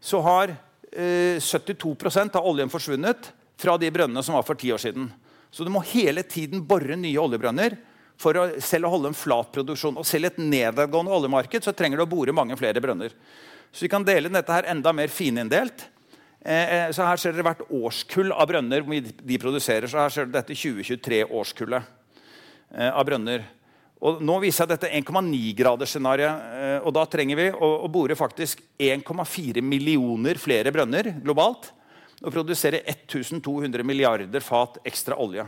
så 0.00 0.20
har 0.22 0.52
eh, 0.92 1.40
72% 1.42 2.38
av 2.38 2.46
oljen 2.46 2.70
forsvunnet 2.70 3.32
fra 3.60 3.74
de 3.80 3.90
brønnene 3.92 4.22
som 4.24 4.36
var 4.38 4.46
for 4.46 4.58
ti 4.60 4.70
år 4.72 4.80
siden. 4.80 5.10
Så 5.50 5.66
du 5.66 5.72
må 5.74 5.82
hele 5.90 6.22
tiden 6.22 6.62
bore 6.66 6.96
nye 6.96 7.18
oljebrønner 7.20 7.74
for 8.20 8.36
å 8.36 8.48
selv 8.60 8.88
å 8.88 8.92
holde 8.94 9.10
en 9.10 9.16
flat 9.16 9.48
produksjon. 9.54 9.96
Og 10.00 10.06
selv 10.08 10.30
et 10.30 10.40
nedadgående 10.42 11.14
oljemarked 11.16 11.64
så 11.64 11.72
trenger 11.76 12.00
du 12.00 12.04
å 12.04 12.10
bore 12.10 12.34
mange 12.36 12.58
flere 12.60 12.82
brønner. 12.82 13.14
Så 13.72 13.86
vi 13.86 13.92
kan 13.92 14.04
dele 14.04 14.32
dette 14.32 14.52
her 14.52 14.68
enda 14.72 14.92
mer 14.96 15.12
fininndelt. 15.12 15.86
Eh, 16.40 16.74
eh, 16.74 16.90
så 16.92 17.06
Her 17.06 17.20
ser 17.20 17.32
dere 17.36 17.46
hvert 17.50 17.64
årskull 17.68 18.32
av 18.32 18.48
brønner 18.50 18.84
de 18.84 19.38
produserer. 19.40 19.88
Så 19.88 20.00
her 20.00 20.12
ser 20.12 20.28
dere 20.28 20.40
dette 20.40 20.58
2023-årskullet 20.58 21.82
eh, 22.76 22.90
av 22.90 23.04
brønner. 23.08 23.46
Og 24.00 24.22
nå 24.24 24.38
viser 24.40 24.64
jeg 24.64 24.72
dette 24.72 24.92
1,9-gradersscenarioet. 24.96 26.84
Og 26.88 26.94
da 26.96 27.04
trenger 27.04 27.36
vi 27.36 27.50
å, 27.52 27.68
å 27.84 27.88
bore 27.92 28.16
faktisk 28.16 28.62
1,4 28.80 29.60
millioner 29.60 30.40
flere 30.40 30.72
brønner 30.72 31.10
globalt. 31.20 31.68
Og 32.24 32.32
produsere 32.32 32.80
1200 32.88 33.84
milliarder 33.84 34.44
fat 34.44 34.80
ekstra 34.88 35.20
olje. 35.20 35.44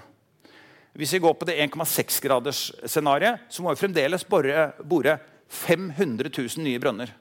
Hvis 0.98 1.14
vi 1.16 1.22
går 1.24 1.35
på 1.40 1.48
det 1.48 1.57
1,6-gradersscenarioet, 1.64 3.46
så 3.48 3.64
må 3.64 3.72
vi 3.72 3.81
fremdeles 3.81 4.26
bore, 4.28 4.66
bore 4.85 5.16
500 5.48 6.28
000 6.28 6.64
nye 6.66 6.81
brønner. 6.81 7.14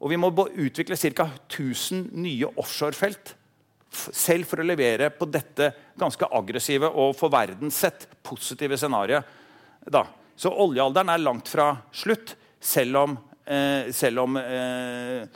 Og 0.00 0.10
vi 0.10 0.18
må 0.18 0.32
utvikle 0.32 0.96
ca. 0.98 1.28
1000 1.46 2.08
nye 2.18 2.48
offshorefelt 2.58 3.36
selv 3.90 4.46
for 4.46 4.62
å 4.62 4.66
levere 4.66 5.10
på 5.10 5.26
dette 5.26 5.72
ganske 5.98 6.28
aggressive 6.38 6.88
og 6.88 7.14
for 7.18 7.32
verden 7.32 7.72
sett 7.74 8.06
positive 8.22 8.78
scenarioet. 8.78 9.26
Så 10.40 10.50
oljealderen 10.50 11.10
er 11.12 11.22
langt 11.22 11.50
fra 11.50 11.72
slutt, 11.92 12.36
selv 12.60 12.96
om, 12.96 13.18
eh, 13.44 13.90
selv 13.92 14.22
om 14.24 14.36
eh, 14.36 15.26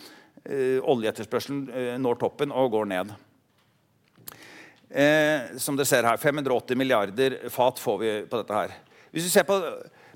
eh, 0.44 0.78
oljeetterspørselen 0.80 1.68
eh, 1.68 1.94
når 1.98 2.20
toppen 2.20 2.52
og 2.52 2.70
går 2.72 2.88
ned. 2.88 3.12
Eh, 4.94 5.56
som 5.58 5.74
dere 5.74 5.90
ser 5.90 6.06
her, 6.06 6.20
580 6.22 6.78
milliarder 6.78 7.40
fat 7.50 7.80
får 7.82 7.96
vi 7.98 8.12
på 8.30 8.38
dette 8.38 8.60
her. 8.60 8.76
Hvis 9.10 9.26
vi 9.26 9.32
ser 9.32 9.46
på, 9.48 9.56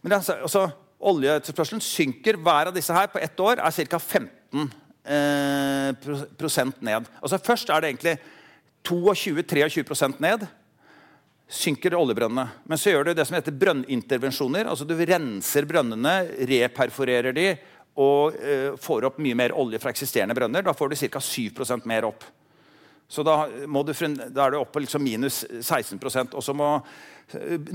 men 0.04 0.14
er, 0.14 0.22
altså, 0.38 0.68
Oljeetterspørselen 0.98 1.82
synker. 1.82 2.38
Hver 2.42 2.70
av 2.70 2.74
disse 2.74 2.94
her 2.94 3.10
på 3.10 3.20
ett 3.22 3.38
år 3.40 3.60
er 3.62 3.74
ca. 3.90 3.98
15 3.98 4.70
eh, 5.06 6.14
prosent 6.38 6.80
ned. 6.82 7.06
Altså 7.22 7.38
Først 7.38 7.70
er 7.70 7.82
det 7.82 7.92
egentlig 7.92 8.16
22-23% 8.88 10.18
ned. 10.22 10.46
Synker 11.48 11.96
oljebrønnene. 11.96 12.48
Men 12.68 12.80
så 12.80 12.90
gjør 12.90 13.08
du 13.08 13.12
det 13.14 13.26
som 13.28 13.38
heter 13.38 13.54
brønnintervensjoner. 13.56 14.66
altså 14.66 14.84
Du 14.84 14.96
renser 14.98 15.68
brønnene, 15.70 16.16
reperforerer 16.50 17.36
de 17.36 17.52
og 17.98 18.34
eh, 18.38 18.74
får 18.78 19.08
opp 19.08 19.22
mye 19.22 19.38
mer 19.38 19.54
olje 19.58 19.80
fra 19.82 19.94
eksisterende 19.94 20.36
brønner. 20.38 20.66
Da 20.66 20.74
får 20.74 20.90
du 20.92 20.98
ca. 20.98 21.22
7% 21.22 21.86
mer 21.88 22.10
opp. 22.10 22.26
Så 23.08 23.24
da, 23.24 23.46
du, 23.48 23.92
da 24.28 24.44
er 24.44 24.52
du 24.52 24.58
oppe 24.60 24.74
på 24.76 24.82
liksom 24.84 25.00
minus 25.00 25.40
16% 25.48 26.34
Og 26.36 26.44
så 26.44 26.52
må 26.52 26.74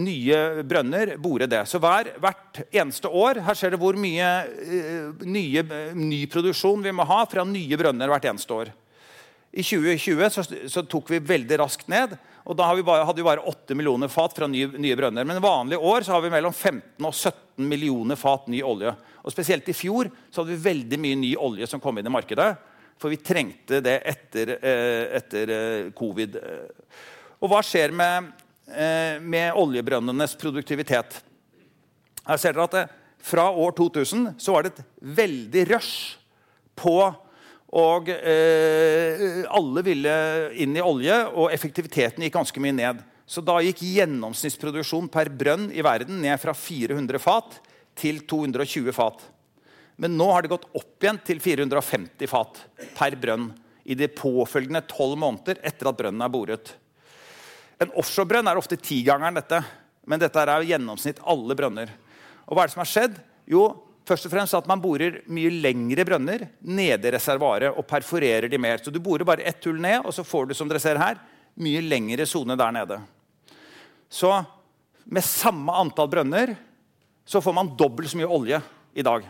nye 0.01 0.63
brønner 0.65 1.15
bore 1.21 1.47
det. 1.49 1.63
Så 1.69 1.81
hver, 1.81 2.11
hvert 2.21 2.61
eneste 2.73 3.09
år 3.09 3.41
her 3.45 3.57
ser 3.57 3.73
du 3.73 3.79
hvor 3.81 3.97
mye 3.99 4.29
uh, 4.49 5.25
nye, 5.25 5.65
ny 5.97 6.23
produksjon 6.31 6.81
vi 6.85 6.93
må 6.95 7.05
ha 7.09 7.23
fra 7.29 7.45
nye 7.45 7.77
brønner 7.77 8.09
hvert 8.09 8.29
eneste 8.31 8.55
år. 8.55 8.71
I 9.53 9.61
2020 9.61 10.29
så, 10.33 10.45
så 10.73 10.81
tok 10.89 11.11
vi 11.13 11.21
veldig 11.21 11.59
raskt 11.61 11.89
ned. 11.91 12.15
Og 12.43 12.57
da 12.57 12.71
vi 12.73 12.83
bare, 12.85 13.05
hadde 13.05 13.21
vi 13.21 13.27
bare 13.27 13.45
8 13.45 13.77
millioner 13.77 14.09
fat 14.11 14.33
fra 14.35 14.49
nye, 14.49 14.71
nye 14.81 14.97
brønner. 14.97 15.27
Men 15.29 15.43
vanlige 15.43 15.85
år 15.85 16.05
så 16.05 16.15
har 16.15 16.23
vi 16.25 16.33
mellom 16.33 16.53
15 16.53 17.05
og 17.05 17.13
17 17.13 17.69
millioner 17.69 18.17
fat 18.19 18.49
ny 18.49 18.63
olje. 18.65 18.95
Og 19.21 19.31
Spesielt 19.31 19.69
i 19.69 19.77
fjor 19.77 20.09
så 20.31 20.41
hadde 20.41 20.55
vi 20.55 20.65
veldig 20.65 20.99
mye 21.05 21.19
ny 21.21 21.35
olje 21.37 21.69
som 21.69 21.83
kom 21.83 22.01
inn 22.01 22.09
i 22.09 22.13
markedet. 22.13 22.49
For 23.03 23.11
vi 23.11 23.19
trengte 23.19 23.81
det 23.83 23.97
etter, 24.07 24.55
eh, 24.63 25.17
etter 25.19 25.49
eh, 25.51 25.89
covid. 25.91 26.37
Og 27.43 27.51
hva 27.51 27.59
skjer 27.59 27.91
med, 27.91 28.31
eh, 28.71 29.19
med 29.19 29.59
oljebrønnenes 29.59 30.37
produktivitet? 30.39 31.17
Her 32.23 32.39
ser 32.39 32.55
dere 32.55 32.69
at 32.69 32.77
det, 32.79 32.85
Fra 33.23 33.45
år 33.47 33.71
2000 33.71 34.33
så 34.35 34.51
var 34.51 34.63
det 34.63 34.73
et 34.73 34.85
veldig 34.99 35.61
rush 35.69 36.17
på 36.75 36.97
og 37.73 38.09
eh, 38.11 39.45
alle 39.49 39.81
ville 39.85 40.15
inn 40.61 40.75
i 40.77 40.83
olje, 40.83 41.15
og 41.33 41.53
effektiviteten 41.55 42.21
gikk 42.21 42.35
ganske 42.35 42.61
mye 42.61 42.75
ned. 42.75 42.99
Så 43.25 43.41
da 43.41 43.55
gikk 43.63 43.79
gjennomsnittsproduksjon 43.81 45.07
per 45.09 45.31
brønn 45.31 45.71
i 45.73 45.81
verden 45.85 46.19
ned 46.21 46.37
fra 46.41 46.53
400 46.53 47.23
fat 47.23 47.57
til 47.97 48.21
220 48.29 48.93
fat. 48.93 49.23
Men 50.01 50.17
nå 50.17 50.29
har 50.31 50.43
det 50.43 50.53
gått 50.53 50.69
opp 50.73 51.03
igjen 51.03 51.19
til 51.25 51.41
450 51.43 52.29
fat 52.29 52.63
per 52.97 53.17
brønn 53.19 53.51
i 53.83 53.97
de 53.99 54.07
påfølgende 54.09 54.83
tolv 54.89 55.19
måneder 55.19 55.59
etter 55.65 55.89
at 55.89 55.99
brønnen 55.99 56.23
er 56.23 56.33
boret. 56.33 56.73
En 57.83 57.91
offshorebrønn 57.99 58.47
er 58.49 58.59
ofte 58.59 58.79
tigangeren 58.79 59.37
dette, 59.37 59.59
men 60.07 60.21
dette 60.21 60.39
er 60.39 60.67
gjennomsnitt 60.69 61.21
alle 61.29 61.57
brønner. 61.57 61.91
Og 62.47 62.55
hva 62.55 62.63
er 62.63 62.71
det 62.71 62.75
som 62.75 62.83
har 62.83 62.93
skjedd? 62.93 63.19
Jo, 63.49 63.67
Først 64.03 64.27
og 64.27 64.33
fremst 64.33 64.55
at 64.57 64.67
Man 64.67 64.81
borer 64.83 65.21
mye 65.31 65.51
lengre 65.63 66.03
brønner 66.03 66.47
nede 66.59 67.07
i 67.07 67.13
reservoaret 67.15 67.71
og 67.71 67.85
perforerer 67.87 68.49
de 68.51 68.59
mer. 68.59 68.81
Så 68.83 68.91
Du 68.91 68.99
borer 68.99 69.23
bare 69.23 69.45
ett 69.47 69.63
hull 69.63 69.79
ned, 69.79 70.01
og 70.03 70.13
så 70.13 70.25
får 70.27 70.49
du 70.49 70.53
som 70.53 70.67
dere 70.67 70.81
ser 70.83 70.99
her, 70.99 71.21
mye 71.55 71.83
lengre 71.85 72.25
sone 72.27 72.57
der 72.59 72.73
nede. 72.75 72.99
Så 74.11 74.33
med 75.05 75.23
samme 75.23 75.71
antall 75.71 76.09
brønner 76.11 76.55
så 77.25 77.39
får 77.39 77.55
man 77.55 77.71
dobbelt 77.79 78.11
så 78.11 78.19
mye 78.19 78.27
olje 78.27 78.59
i 78.93 79.05
dag. 79.05 79.23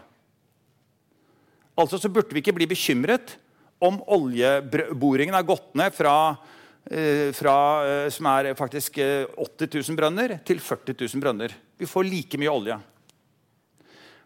Altså 1.80 1.98
så 1.98 2.12
burde 2.14 2.34
vi 2.36 2.44
ikke 2.44 2.56
bli 2.56 2.68
bekymret 2.70 3.38
om 3.84 3.98
oljeboringen 4.16 5.36
har 5.36 5.46
gått 5.48 5.74
ned 5.76 5.94
fra, 5.96 6.36
eh, 6.86 7.32
fra 7.36 7.56
eh, 7.88 8.10
som 8.14 8.30
er 8.32 8.54
faktisk 8.56 9.00
80 9.02 9.66
eh, 9.66 9.80
000 9.82 9.98
brønner, 9.98 10.38
til 10.46 10.62
40 10.62 10.96
000 11.02 11.24
brønner. 11.24 11.56
Vi 11.78 11.90
får 11.90 12.08
like 12.08 12.40
mye 12.40 12.54
olje. 12.54 12.78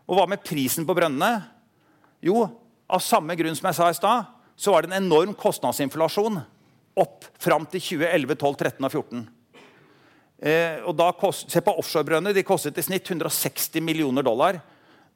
Og 0.08 0.16
hva 0.16 0.28
med 0.30 0.44
prisen 0.46 0.86
på 0.88 0.96
brønnene? 0.96 1.48
Jo, 2.24 2.46
av 2.88 3.02
samme 3.04 3.36
grunn 3.40 3.56
som 3.58 3.68
jeg 3.70 3.80
sa 3.80 3.90
i 3.92 3.98
stad, 3.98 4.30
så 4.58 4.74
var 4.74 4.84
det 4.84 4.94
en 4.94 5.04
enorm 5.04 5.34
kostnadsinflasjon 5.38 6.40
opp 6.98 7.28
fram 7.42 7.68
til 7.70 7.82
2011, 7.84 8.38
12, 8.40 8.56
13 8.58 8.88
og 8.88 8.94
14. 8.94 9.26
Eh, 10.38 10.80
og 10.86 11.02
kost, 11.18 11.50
Se 11.52 11.62
på 11.62 11.74
offshorebrønner. 11.82 12.34
De 12.34 12.46
kostet 12.46 12.78
i 12.78 12.86
snitt 12.86 13.10
160 13.10 13.82
millioner 13.82 14.26
dollar. 14.26 14.60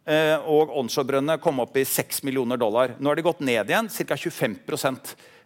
Eh, 0.01 0.37
og 0.49 0.71
onshore-brønnene 0.81 1.37
kom 1.41 1.61
opp 1.61 1.75
i 1.77 1.85
6 1.85 2.23
millioner 2.25 2.57
dollar. 2.57 2.95
Nå 2.97 3.11
har 3.11 3.19
de 3.19 3.25
gått 3.25 3.43
ned 3.45 3.69
igjen, 3.69 3.89
ca. 3.89 4.17
25 4.17 4.57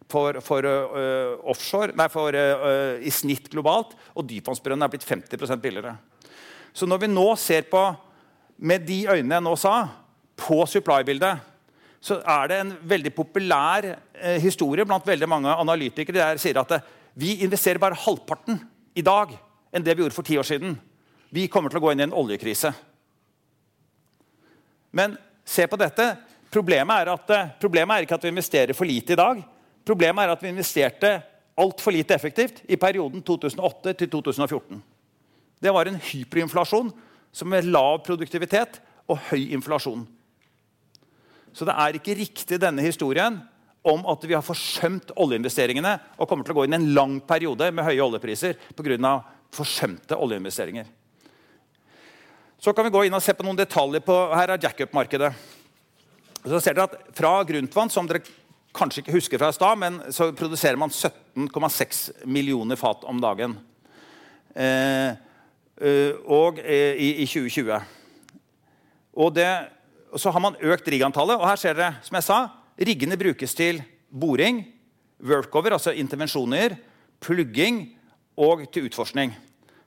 for, 0.06 0.38
for 0.46 0.62
uh, 0.62 1.34
offshore, 1.50 1.96
nei, 1.98 2.06
for, 2.14 2.36
uh, 2.38 3.02
i 3.02 3.10
snitt 3.10 3.50
globalt. 3.50 3.96
Og 4.14 4.28
dypvannsbrønnene 4.30 4.86
er 4.86 4.94
blitt 4.94 5.08
50% 5.08 5.64
billigere. 5.64 5.96
Så 6.76 6.86
når 6.86 7.02
vi 7.04 7.10
nå 7.10 7.26
ser 7.42 7.66
på 7.72 7.82
med 8.62 8.86
de 8.88 9.02
øynene 9.10 9.40
jeg 9.40 9.46
nå 9.48 9.56
sa, 9.60 9.74
på 10.38 10.62
supply-bildet, 10.70 11.42
så 12.06 12.20
er 12.22 12.50
det 12.52 12.58
en 12.62 12.74
veldig 12.86 13.12
populær 13.16 13.88
eh, 13.88 14.38
historie 14.44 14.86
blant 14.86 15.08
veldig 15.08 15.30
mange 15.32 15.54
analytikere 15.56 16.20
der 16.20 16.42
sier 16.42 16.60
at 16.62 16.76
vi 17.18 17.40
investerer 17.46 17.82
bare 17.82 17.98
halvparten 17.98 18.60
i 19.00 19.04
dag 19.06 19.32
enn 19.74 19.84
det 19.84 19.96
vi 19.96 20.04
gjorde 20.04 20.18
for 20.18 20.28
ti 20.28 20.38
år 20.38 20.48
siden. 20.48 20.76
Vi 21.34 21.48
kommer 21.52 21.72
til 21.72 21.80
å 21.80 21.86
gå 21.88 21.96
inn 21.96 22.04
i 22.04 22.06
en 22.06 22.16
oljekrise. 22.16 22.76
Men 24.96 25.18
se 25.44 25.68
på 25.68 25.80
dette. 25.80 26.08
Problemet 26.52 27.04
er, 27.04 27.12
at, 27.12 27.30
eh, 27.36 27.54
problemet 27.60 27.98
er 27.98 28.06
ikke 28.06 28.16
at 28.16 28.24
vi 28.24 28.32
investerer 28.32 28.78
for 28.78 28.88
lite 28.88 29.14
i 29.14 29.20
dag. 29.20 29.42
Problemet 29.86 30.24
er 30.24 30.32
at 30.32 30.44
vi 30.44 30.54
investerte 30.54 31.12
altfor 31.60 31.92
lite 31.92 32.16
effektivt 32.16 32.62
i 32.72 32.80
perioden 32.80 33.22
2008 33.22 33.94
til 34.00 34.10
2014. 34.10 34.82
Det 35.62 35.74
var 35.74 35.88
en 35.88 36.00
hyperinflasjon 36.00 36.94
som 37.32 37.52
med 37.52 37.68
lav 37.68 38.00
produktivitet 38.06 38.80
og 39.12 39.20
høy 39.30 39.52
inflasjon. 39.56 40.08
Så 41.56 41.68
det 41.68 41.76
er 41.76 42.00
ikke 42.00 42.16
riktig 42.16 42.60
denne 42.60 42.84
historien 42.84 43.42
om 43.86 44.06
at 44.10 44.24
vi 44.26 44.34
har 44.34 44.44
forsømt 44.44 45.12
oljeinvesteringene 45.16 45.94
og 46.18 46.28
kommer 46.28 46.48
til 46.48 46.56
å 46.56 46.62
gå 46.62 46.66
inn 46.66 46.76
i 46.76 46.80
en 46.80 46.94
lang 46.96 47.20
periode 47.28 47.68
med 47.72 47.86
høye 47.86 48.04
oljepriser 48.04 48.56
pga. 48.76 49.24
forsømte 49.56 50.18
oljeinvesteringer. 50.18 50.86
Så 52.66 52.74
kan 52.74 52.88
vi 52.88 52.94
gå 52.96 53.04
inn 53.06 53.14
og 53.14 53.22
se 53.22 53.36
på 53.38 53.46
noen 53.46 53.60
detaljer 53.60 54.02
på 54.02 54.16
her 54.34 54.56
er 54.56 54.64
jackup-markedet. 54.66 55.30
Så 56.46 56.62
ser 56.64 56.74
dere 56.74 56.90
at 56.90 57.14
Fra 57.14 57.36
Grundtvann, 57.46 57.94
som 57.94 58.10
dere 58.10 58.26
kanskje 58.76 59.04
ikke 59.04 59.14
husker 59.20 59.42
fra 59.42 59.52
i 59.54 59.56
stad, 59.56 59.78
men 59.78 60.02
så 60.14 60.32
produserer 60.34 60.80
man 60.82 60.90
17,6 60.90 62.26
millioner 62.26 62.80
fat 62.82 63.06
om 63.06 63.22
dagen. 63.22 63.54
Eh, 64.58 65.14
Eh, 65.76 66.16
og 66.32 66.62
eh, 66.64 66.96
i, 66.96 67.10
i 67.24 67.26
2020. 67.28 67.76
Og, 69.20 69.32
det, 69.36 69.48
og, 70.12 70.20
så 70.22 70.32
har 70.32 70.44
man 70.44 70.56
økt 70.64 70.88
riggantallet. 70.88 71.36
Og 71.36 71.48
her 71.50 71.60
ser 71.60 71.76
dere, 71.76 71.98
som 72.06 72.16
jeg 72.16 72.28
sa, 72.28 72.38
riggene 72.80 73.20
brukes 73.20 73.56
til 73.58 73.82
boring, 74.08 74.64
workover, 75.20 75.76
altså 75.76 75.92
intervensjoner, 75.96 76.78
plugging 77.24 77.82
og 78.40 78.64
til 78.72 78.88
utforskning. 78.88 79.36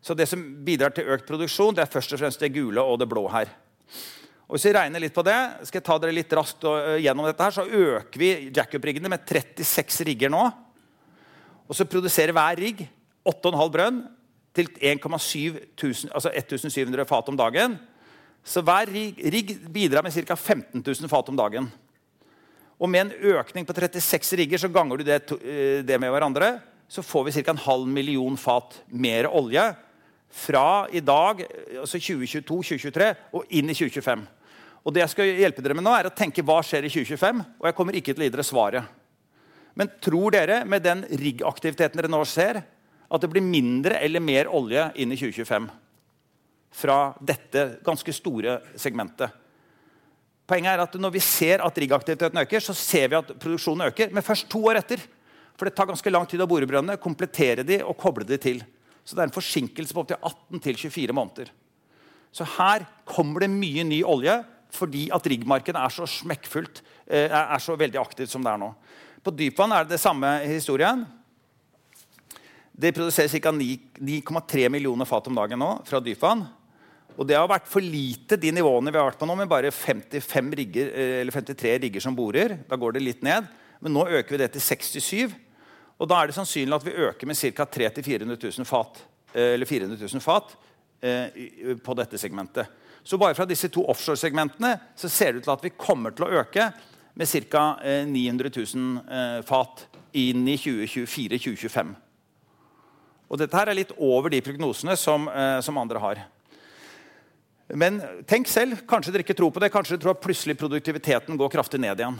Så 0.02 0.14
det 0.14 0.28
som 0.30 0.42
bidrar 0.64 0.94
til 0.94 1.08
økt 1.10 1.26
produksjon, 1.28 1.74
det 1.74 1.84
er 1.84 1.90
først 1.90 2.14
og 2.14 2.20
fremst 2.22 2.42
det 2.42 2.52
gule 2.54 2.82
og 2.82 3.00
det 3.00 3.08
blå 3.10 3.24
her. 3.32 3.50
Og 4.48 4.56
hvis 4.56 4.68
vi 4.70 4.72
regner 4.78 5.02
litt 5.02 5.12
på 5.12 5.24
det, 5.26 5.36
skal 5.68 5.80
jeg 5.80 5.84
ta 5.84 5.98
dere 6.00 6.14
litt 6.16 6.30
raskt 6.32 6.64
eh, 6.64 7.02
gjennom 7.04 7.26
dette 7.28 7.44
her, 7.44 7.52
så 7.52 7.66
øker 7.66 8.20
vi 8.20 8.30
jackup-riggene 8.56 9.10
med 9.12 9.26
36 9.28 10.06
rigger 10.08 10.32
nå. 10.32 10.46
Og 11.68 11.76
så 11.76 11.84
produserer 11.84 12.32
hver 12.32 12.56
rigg 12.56 12.86
8,5 13.28 13.74
brønn 13.74 13.98
til 14.56 14.70
1700, 14.72 16.08
altså 16.08 16.32
1700 16.32 17.04
fat 17.10 17.28
om 17.28 17.36
dagen. 17.36 17.76
Så 18.40 18.62
hver 18.64 18.88
rigg 18.88 19.52
bidrar 19.68 20.06
med 20.06 20.16
ca. 20.16 20.38
15 20.38 20.80
000 20.80 21.12
fat 21.12 21.28
om 21.28 21.36
dagen. 21.36 21.68
Og 22.80 22.88
med 22.88 23.04
en 23.04 23.34
økning 23.34 23.66
på 23.68 23.76
36 23.76 24.38
rigger 24.40 24.62
så 24.62 24.72
ganger 24.72 24.96
du 24.96 25.04
det, 25.04 25.20
eh, 25.42 25.84
det 25.84 26.00
med 26.00 26.14
hverandre, 26.14 26.54
så 26.88 27.04
får 27.04 27.28
vi 27.28 27.36
ca. 27.42 27.50
en 27.50 27.66
halv 27.66 27.86
million 27.86 28.40
fat 28.40 28.80
mer 28.88 29.28
olje 29.28 29.66
fra 30.28 30.86
i 30.92 31.00
dag, 31.00 31.40
altså 31.80 32.00
2022-2023, 32.00 33.08
og 33.34 33.56
inn 33.56 33.70
i 33.72 33.76
2025. 33.76 34.26
Og 34.84 34.94
det 34.94 35.02
jeg 35.02 35.12
skal 35.12 35.32
hjelpe 35.40 35.64
dere 35.64 35.76
med 35.76 35.84
nå, 35.84 35.92
er 35.96 36.08
å 36.08 36.14
tenke 36.14 36.44
hva 36.46 36.60
skjer 36.64 36.86
i 36.86 36.92
2025. 36.92 37.42
Og 37.60 37.68
jeg 37.68 37.76
kommer 37.76 37.98
ikke 37.98 38.14
til 38.14 38.24
å 38.24 38.28
gi 38.28 38.34
dere 38.34 38.46
svaret. 38.46 38.94
Men 39.78 39.90
tror 40.02 40.34
dere, 40.34 40.62
med 40.68 40.84
den 40.84 41.04
riggaktiviteten 41.06 42.00
dere 42.00 42.10
nå 42.10 42.22
ser, 42.28 42.62
at 43.08 43.24
det 43.24 43.30
blir 43.32 43.44
mindre 43.44 44.00
eller 44.04 44.20
mer 44.20 44.50
olje 44.52 44.88
inn 45.00 45.12
i 45.14 45.18
2025 45.18 45.68
fra 46.78 46.96
dette 47.24 47.78
ganske 47.84 48.12
store 48.12 48.58
segmentet. 48.76 49.32
Poenget 50.48 50.74
er 50.74 50.82
at 50.84 50.96
Når 51.00 51.12
vi 51.12 51.20
ser 51.20 51.64
at 51.64 51.78
riggaktiviteten 51.78 52.40
øker, 52.40 52.60
så 52.60 52.74
ser 52.74 53.08
vi 53.08 53.16
at 53.16 53.32
produksjonen 53.40 53.88
øker, 53.88 54.12
men 54.12 54.24
først 54.24 54.48
to 54.48 54.60
år 54.68 54.80
etter. 54.80 55.00
For 55.56 55.66
det 55.66 55.74
tar 55.76 55.88
ganske 55.88 56.10
lang 56.10 56.26
tid 56.28 56.40
å 56.40 56.48
bore 56.48 56.68
brønnene, 56.68 57.00
komplettere 57.00 57.64
de 57.66 57.82
og 57.82 57.96
koble 57.98 58.24
de 58.24 58.38
til. 58.40 58.62
Så 59.08 59.16
det 59.16 59.24
er 59.24 59.30
en 59.30 59.32
forsinkelse 59.32 59.96
på 59.96 60.02
opptil 60.04 60.20
18-24 60.60 61.16
måneder. 61.16 61.48
Så 62.28 62.44
her 62.58 62.84
kommer 63.08 63.40
det 63.40 63.54
mye 63.54 63.86
ny 63.88 64.02
olje 64.04 64.36
fordi 64.76 65.06
at 65.16 65.24
riggmarkedet 65.24 65.80
er 65.80 65.92
så 65.94 66.04
smekkfullt, 66.04 66.82
eh, 67.08 67.32
er 67.32 67.62
så 67.64 67.72
veldig 67.72 67.96
aktivt 68.02 68.28
som 68.28 68.42
det 68.44 68.50
er 68.52 68.60
nå. 68.60 68.68
På 69.24 69.32
dypvann 69.32 69.72
er 69.72 69.86
det 69.86 69.94
det 69.94 70.02
samme 70.02 70.28
historien. 70.44 71.06
Det 72.76 72.92
produseres 72.92 73.32
ca. 73.32 73.50
9,3 73.50 74.68
millioner 74.68 75.08
fat 75.08 75.26
om 75.26 75.40
dagen 75.40 75.58
nå 75.58 75.70
fra 75.88 76.02
dypvann. 76.04 76.44
Og 77.16 77.26
det 77.26 77.34
har 77.34 77.48
vært 77.48 77.66
for 77.66 77.80
lite, 77.80 78.36
de 78.36 78.52
nivåene 78.52 78.92
vi 78.92 79.00
har 79.00 79.08
vært 79.08 79.18
på 79.18 79.26
nå, 79.26 79.38
med 79.40 79.48
bare 79.48 79.72
55 79.72 80.52
rigger, 80.60 80.92
eller 81.24 81.32
53 81.32 81.78
rigger 81.88 82.04
som 82.04 82.14
borer. 82.14 82.58
Da 82.68 82.76
går 82.76 82.94
det 82.94 83.02
litt 83.02 83.24
ned. 83.26 83.48
Men 83.80 83.96
nå 83.96 84.04
øker 84.04 84.36
vi 84.36 84.42
det 84.44 84.52
til 84.52 84.62
67. 84.62 85.34
Og 85.98 86.08
da 86.08 86.20
er 86.20 86.30
det 86.30 86.36
sannsynlig 86.36 86.76
at 86.76 86.86
vi 86.86 86.96
øker 87.08 87.26
med 87.26 87.36
ca. 87.36 87.66
300 87.66 88.02
400 88.02 88.38
000 88.58 88.66
fat, 88.68 89.00
eller 89.34 89.66
400 89.66 89.98
000 89.98 90.22
fat 90.22 90.56
eh, 91.02 91.76
på 91.82 91.96
dette 91.98 92.18
segmentet. 92.18 92.66
Så 93.02 93.18
bare 93.18 93.34
fra 93.34 93.46
disse 93.48 93.70
to 93.72 93.84
offshore-segmentene 93.88 94.76
så 94.96 95.08
ser 95.08 95.32
det 95.32 95.42
ut 95.42 95.48
til 95.48 95.56
at 95.56 95.64
vi 95.64 95.76
kommer 95.76 96.14
til 96.14 96.26
å 96.26 96.42
øke 96.42 96.70
med 97.18 97.30
ca. 97.50 97.64
900 98.06 98.50
000 98.54 99.42
fat 99.48 99.86
inn 100.12 100.46
i 100.48 100.56
2024-2025. 100.56 101.96
Og 103.28 103.40
dette 103.40 103.58
her 103.58 103.68
er 103.68 103.76
litt 103.76 103.92
over 104.00 104.32
de 104.32 104.40
prognosene 104.44 104.96
som, 104.96 105.28
eh, 105.28 105.60
som, 105.60 105.78
andre 105.78 106.00
har. 106.00 106.24
Men 107.68 108.00
tenk 108.26 108.48
selv. 108.48 108.86
Kanskje 108.88 109.12
dere 109.12 109.26
ikke 109.26 109.36
tror 109.36 109.52
på 109.52 109.60
det. 109.60 109.72
Kanskje 109.72 109.96
dere 109.96 110.06
tror 110.06 110.16
at 110.16 110.24
plutselig 110.24 110.56
produktiviteten 110.56 111.36
går 111.36 111.52
kraftig 111.52 111.80
ned 111.80 112.00
igjen. 112.00 112.16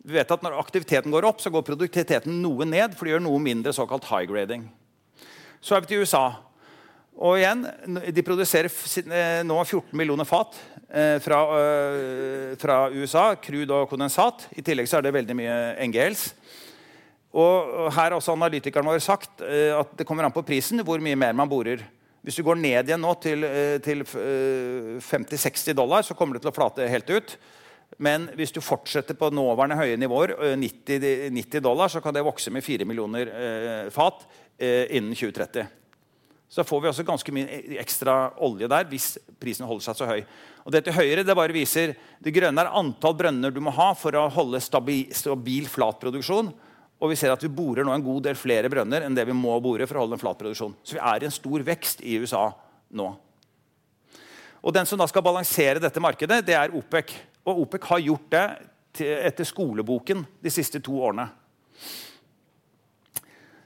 Vi 0.00 0.16
vet 0.16 0.30
at 0.32 0.44
Når 0.44 0.58
aktiviteten 0.60 1.12
går 1.12 1.26
opp, 1.28 1.42
så 1.42 1.52
går 1.52 1.66
produktiviteten 1.66 2.40
noe 2.42 2.66
ned, 2.68 2.96
for 2.96 3.06
det 3.06 3.16
gjør 3.16 3.26
noe 3.26 3.42
mindre 3.42 3.74
såkalt 3.76 4.08
high 4.08 4.28
grading. 4.28 4.64
Så 5.60 5.76
er 5.76 5.84
vi 5.84 5.92
til 5.92 6.04
USA. 6.04 6.40
Og 7.20 7.36
igjen, 7.36 7.66
De 8.14 8.24
produserer 8.24 8.70
eh, 8.70 9.42
nå 9.44 9.58
14 9.60 9.92
millioner 9.98 10.24
fat 10.24 10.56
eh, 10.88 11.18
fra, 11.20 11.40
eh, 11.58 12.56
fra, 12.60 12.86
USA. 12.88 13.34
Crude 13.36 13.76
og 13.76 13.90
kondensat. 13.90 14.48
I 14.56 14.64
tillegg 14.64 14.88
så 14.88 14.98
er 14.98 15.04
det 15.04 15.16
veldig 15.18 15.36
mye 15.36 15.58
NGLs. 15.90 16.30
Og 17.36 17.92
Her 17.92 18.08
har 18.08 18.16
også 18.16 18.32
analytikeren 18.34 18.88
vår 18.88 19.02
sagt 19.04 19.44
at 19.44 19.90
det 19.94 20.02
kommer 20.08 20.26
an 20.26 20.34
på 20.34 20.42
prisen 20.42 20.82
hvor 20.82 20.98
mye 20.98 21.14
mer 21.14 21.36
man 21.36 21.46
borer. 21.46 21.84
Hvis 22.26 22.40
du 22.40 22.42
går 22.42 22.58
ned 22.58 22.88
igjen 22.90 23.00
nå 23.00 23.12
til, 23.22 23.46
til 23.84 24.02
50-60 24.02 25.76
dollar, 25.78 26.02
så 26.02 26.16
kommer 26.18 26.34
det 26.34 26.42
til 26.42 26.50
å 26.50 26.56
flate 26.56 26.88
helt 26.90 27.12
ut. 27.14 27.36
Men 27.98 28.28
hvis 28.38 28.54
du 28.54 28.60
fortsetter 28.62 29.18
på 29.18 29.32
nåværende 29.34 29.76
høye 29.80 29.98
nivåer, 29.98 30.36
90, 30.56 31.30
90 31.34 31.64
dollar, 31.64 31.90
så 31.90 32.00
kan 32.00 32.14
det 32.14 32.24
vokse 32.24 32.52
med 32.54 32.64
4 32.64 32.86
millioner 32.88 33.90
fat 33.92 34.24
innen 34.60 35.16
2030 35.16 35.66
så 36.50 36.64
får 36.66 36.80
vi 36.82 36.88
også 36.90 37.04
ganske 37.06 37.32
mye 37.32 37.58
ekstra 37.78 38.14
olje 38.42 38.66
der 38.70 38.88
hvis 38.90 39.12
prisen 39.38 39.68
holder 39.68 39.84
seg 39.84 39.98
så 40.00 40.08
høy. 40.08 40.24
Og 40.66 40.74
det 40.74 40.82
til 40.82 40.96
høyre 40.96 41.22
det 41.22 41.36
bare 41.38 41.54
viser 41.54 41.92
det 42.18 42.32
grønne 42.34 42.64
er 42.64 42.72
antall 42.80 43.14
brønner 43.16 43.54
du 43.54 43.60
må 43.62 43.70
ha 43.76 43.92
for 43.94 44.18
å 44.18 44.24
holde 44.34 44.58
stabil, 44.62 45.12
stabil 45.14 45.68
flatproduksjon. 45.70 46.50
Og 47.00 47.12
vi 47.12 47.16
ser 47.16 47.30
at 47.32 47.44
vi 47.46 47.52
borer 47.54 47.86
nå 47.86 47.94
en 47.94 48.04
god 48.04 48.26
del 48.26 48.36
flere 48.36 48.68
brønner 48.72 49.06
enn 49.06 49.14
det 49.14 49.28
vi 49.30 49.36
må 49.36 49.54
bore 49.62 49.86
for 49.86 50.00
å 50.00 50.02
holde 50.02 50.18
en 50.18 50.22
flat 50.24 50.40
produksjon. 50.42 50.74
Så 50.82 50.98
vi 50.98 51.04
er 51.12 51.22
i 51.22 51.30
en 51.30 51.38
stor 51.38 51.62
vekst 51.70 52.02
i 52.02 52.18
USA 52.18 52.48
nå. 52.98 53.06
Og 54.60 54.74
Den 54.74 54.90
som 54.90 54.98
da 54.98 55.06
skal 55.08 55.24
balansere 55.24 55.80
dette 55.80 56.02
markedet, 56.02 56.42
det 56.44 56.58
er 56.58 56.74
OPEC. 56.74 57.14
Og 57.48 57.64
OPEC 57.64 57.86
har 57.90 58.02
gjort 58.04 58.28
det 58.34 58.46
etter 59.00 59.46
skoleboken 59.46 60.24
de 60.42 60.52
siste 60.52 60.80
to 60.82 60.96
årene. 61.00 61.28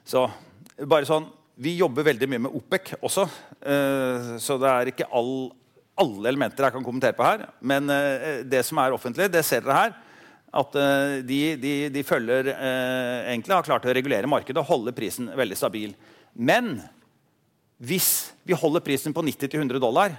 Så 0.05 0.27
bare 0.85 1.09
sånn 1.09 1.31
vi 1.55 1.77
jobber 1.79 2.07
veldig 2.09 2.29
mye 2.31 2.43
med 2.47 2.55
OPEC 2.59 2.97
også, 2.99 3.29
eh, 3.63 4.33
så 4.43 4.57
det 4.59 4.71
er 4.71 4.91
ikke 4.91 5.07
all, 5.15 5.53
alle 6.03 6.33
elementer 6.33 6.67
jeg 6.67 6.75
kan 6.75 6.87
kommentere 6.87 7.15
på 7.15 7.27
her. 7.27 7.45
Men 7.63 7.91
eh, 7.95 8.43
det 8.43 8.65
som 8.67 8.81
er 8.83 8.95
offentlig, 8.95 9.31
det 9.31 9.45
ser 9.47 9.63
dere 9.63 9.79
her. 9.79 9.95
At 10.55 10.75
eh, 10.79 11.21
de, 11.27 11.39
de, 11.63 11.75
de 11.95 12.03
følger 12.07 12.51
egentlig 12.51 13.55
har 13.55 13.67
klart 13.67 13.87
å 13.87 13.95
regulere 13.95 14.31
markedet 14.31 14.61
og 14.63 14.71
holde 14.71 14.95
prisen 14.97 15.31
veldig 15.35 15.59
stabil. 15.59 15.95
Men 16.35 16.77
hvis 17.79 18.35
vi 18.47 18.59
holder 18.59 18.83
prisen 18.83 19.15
på 19.15 19.23
90-100 19.23 19.83
dollar, 19.83 20.19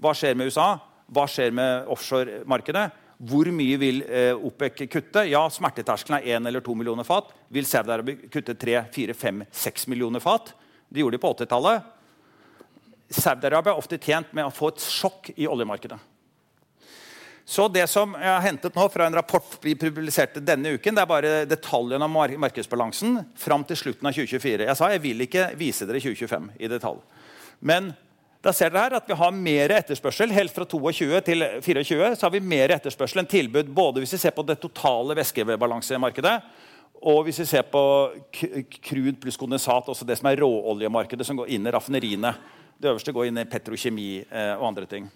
hva 0.00 0.14
skjer 0.16 0.38
med 0.38 0.50
USA? 0.50 0.76
Hva 1.10 1.26
skjer 1.30 1.54
med 1.54 1.88
offshoremarkedet? 1.90 2.88
Hvor 3.20 3.50
mye 3.52 3.76
vil 3.80 4.02
eh, 4.06 4.32
OPEC 4.32 4.86
kutte? 4.88 5.26
Ja, 5.28 5.42
Smerteterskelen 5.52 6.20
er 6.20 6.38
1 6.38 6.46
eller 6.48 6.62
2 6.64 6.76
millioner 6.78 7.04
fat. 7.04 7.34
Vil 7.52 7.66
Saudi-Arabia 7.68 8.30
kutte 8.32 8.54
3-4-5-6 8.56 9.88
millioner 9.92 10.22
fat? 10.24 10.54
Det 10.88 11.02
gjorde 11.02 11.18
de 11.18 11.22
på 11.22 11.32
80-tallet. 11.34 11.90
Saudi-Arabia 13.10 13.74
er 13.74 13.82
ofte 13.82 13.98
tjent 14.00 14.32
med 14.32 14.46
å 14.46 14.54
få 14.54 14.70
et 14.70 14.86
sjokk 14.86 15.32
i 15.36 15.50
oljemarkedet. 15.50 15.98
Så 17.50 17.66
Det 17.68 17.82
som 17.90 18.12
jeg 18.14 18.30
har 18.30 18.44
hentet 18.44 18.76
nå 18.78 18.84
fra 18.94 19.08
en 19.10 19.16
rapport 19.18 19.56
vi 19.64 19.74
publiserte 19.74 20.40
denne 20.40 20.76
uken, 20.78 20.94
det 20.94 21.02
er 21.02 21.08
bare 21.10 21.32
detaljene 21.50 22.06
om 22.06 22.18
markedsbalansen 22.44 23.16
fram 23.34 23.64
til 23.66 23.80
slutten 23.80 24.06
av 24.06 24.14
2024. 24.14 24.68
Jeg 24.68 24.78
sa 24.78 24.90
jeg 24.92 25.02
vil 25.02 25.24
ikke 25.26 25.48
vise 25.58 25.88
dere 25.88 25.98
2025 25.98 26.46
i 26.62 26.70
detalj. 26.70 27.02
Men 27.58 27.90
da 28.40 28.52
ser 28.56 28.72
dere 28.72 28.86
her 28.86 28.96
at 28.96 29.08
vi 29.08 29.16
har 29.20 29.32
mer 29.36 29.72
etterspørsel. 29.76 30.32
Helt 30.32 30.54
fra 30.56 30.64
22 30.64 31.20
til 31.26 31.44
24 31.60 32.14
så 32.16 32.24
har 32.24 32.32
vi 32.32 32.40
mer 32.40 32.72
etterspørsel 32.72 33.20
enn 33.20 33.28
tilbud. 33.28 33.68
Både 33.76 34.00
hvis 34.00 34.14
vi 34.16 34.20
ser 34.22 34.32
på 34.32 34.44
det 34.48 34.56
totale 34.62 35.16
væskebalansemarkedet, 35.18 36.36
og 37.00 37.24
hvis 37.24 37.40
vi 37.42 37.48
ser 37.48 37.64
på 37.68 37.82
krud 38.84 39.20
pluss 39.20 39.38
kondensat, 39.40 39.88
også 39.88 40.08
det 40.08 40.18
som 40.20 40.28
er 40.28 40.40
råoljemarkedet, 40.40 41.24
som 41.24 41.36
går 41.36 41.52
inn 41.52 41.68
i 41.68 41.72
raffineriene. 41.72 42.32
Det 42.80 42.88
øverste 42.88 43.12
går 43.12 43.28
inn 43.28 43.40
i 43.40 43.48
petrokjemi 43.48 44.08
eh, 44.24 44.54
og 44.56 44.66
andre 44.70 44.88
ting. 44.88 45.08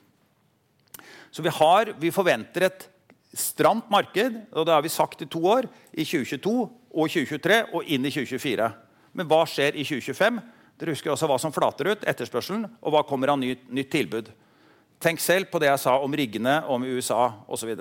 Så 1.33 1.45
vi, 1.45 1.53
har, 1.53 1.95
vi 2.01 2.13
forventer 2.13 2.69
et 2.69 2.89
stramt 3.37 3.89
marked, 3.93 4.37
og 4.53 4.67
det 4.69 4.75
har 4.77 4.85
vi 4.85 4.93
sagt 4.93 5.25
i 5.25 5.29
to 5.33 5.41
år. 5.49 5.69
I 5.93 6.05
2022 6.05 6.53
og 6.61 7.09
2023 7.09 7.61
og 7.73 7.89
inn 7.89 8.05
i 8.05 8.13
2024. 8.13 8.69
Men 9.17 9.29
hva 9.29 9.41
skjer 9.49 9.77
i 9.81 9.85
2025? 9.85 10.41
Dere 10.79 10.95
husker 10.95 11.13
også 11.13 11.29
hva 11.31 11.37
som 11.39 11.53
flater 11.55 11.93
ut, 11.93 12.07
etterspørselen, 12.09 12.65
og 12.83 12.95
hva 12.95 13.05
kommer 13.07 13.31
av 13.31 13.39
nytt, 13.39 13.69
nytt 13.71 13.93
tilbud. 13.93 14.31
Tenk 15.03 15.21
selv 15.23 15.51
på 15.53 15.61
det 15.63 15.69
jeg 15.69 15.83
sa 15.85 15.99
om 16.03 16.17
riggene, 16.17 16.63
om 16.71 16.83
USA 16.83 17.29
osv. 17.47 17.75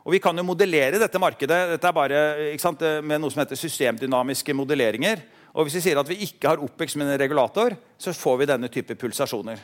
Og 0.00 0.14
Vi 0.14 0.20
kan 0.22 0.36
jo 0.36 0.46
modellere 0.46 1.00
dette 1.00 1.20
markedet 1.20 1.58
dette 1.74 1.88
er 1.88 1.96
bare, 1.96 2.22
sant, 2.62 2.80
med 3.04 3.20
noe 3.20 3.32
som 3.32 3.42
heter 3.42 3.58
systemdynamiske 3.58 4.56
modelleringer. 4.56 5.20
Og 5.52 5.66
Hvis 5.66 5.80
vi 5.80 5.84
sier 5.88 6.00
at 6.00 6.08
vi 6.08 6.22
ikke 6.24 6.54
har 6.54 6.62
OPEX 6.62 6.96
med 6.96 7.10
en 7.10 7.20
regulator, 7.20 7.76
så 7.98 8.14
får 8.16 8.40
vi 8.40 8.48
denne 8.48 8.72
type 8.72 8.96
pulsasjoner. 8.96 9.60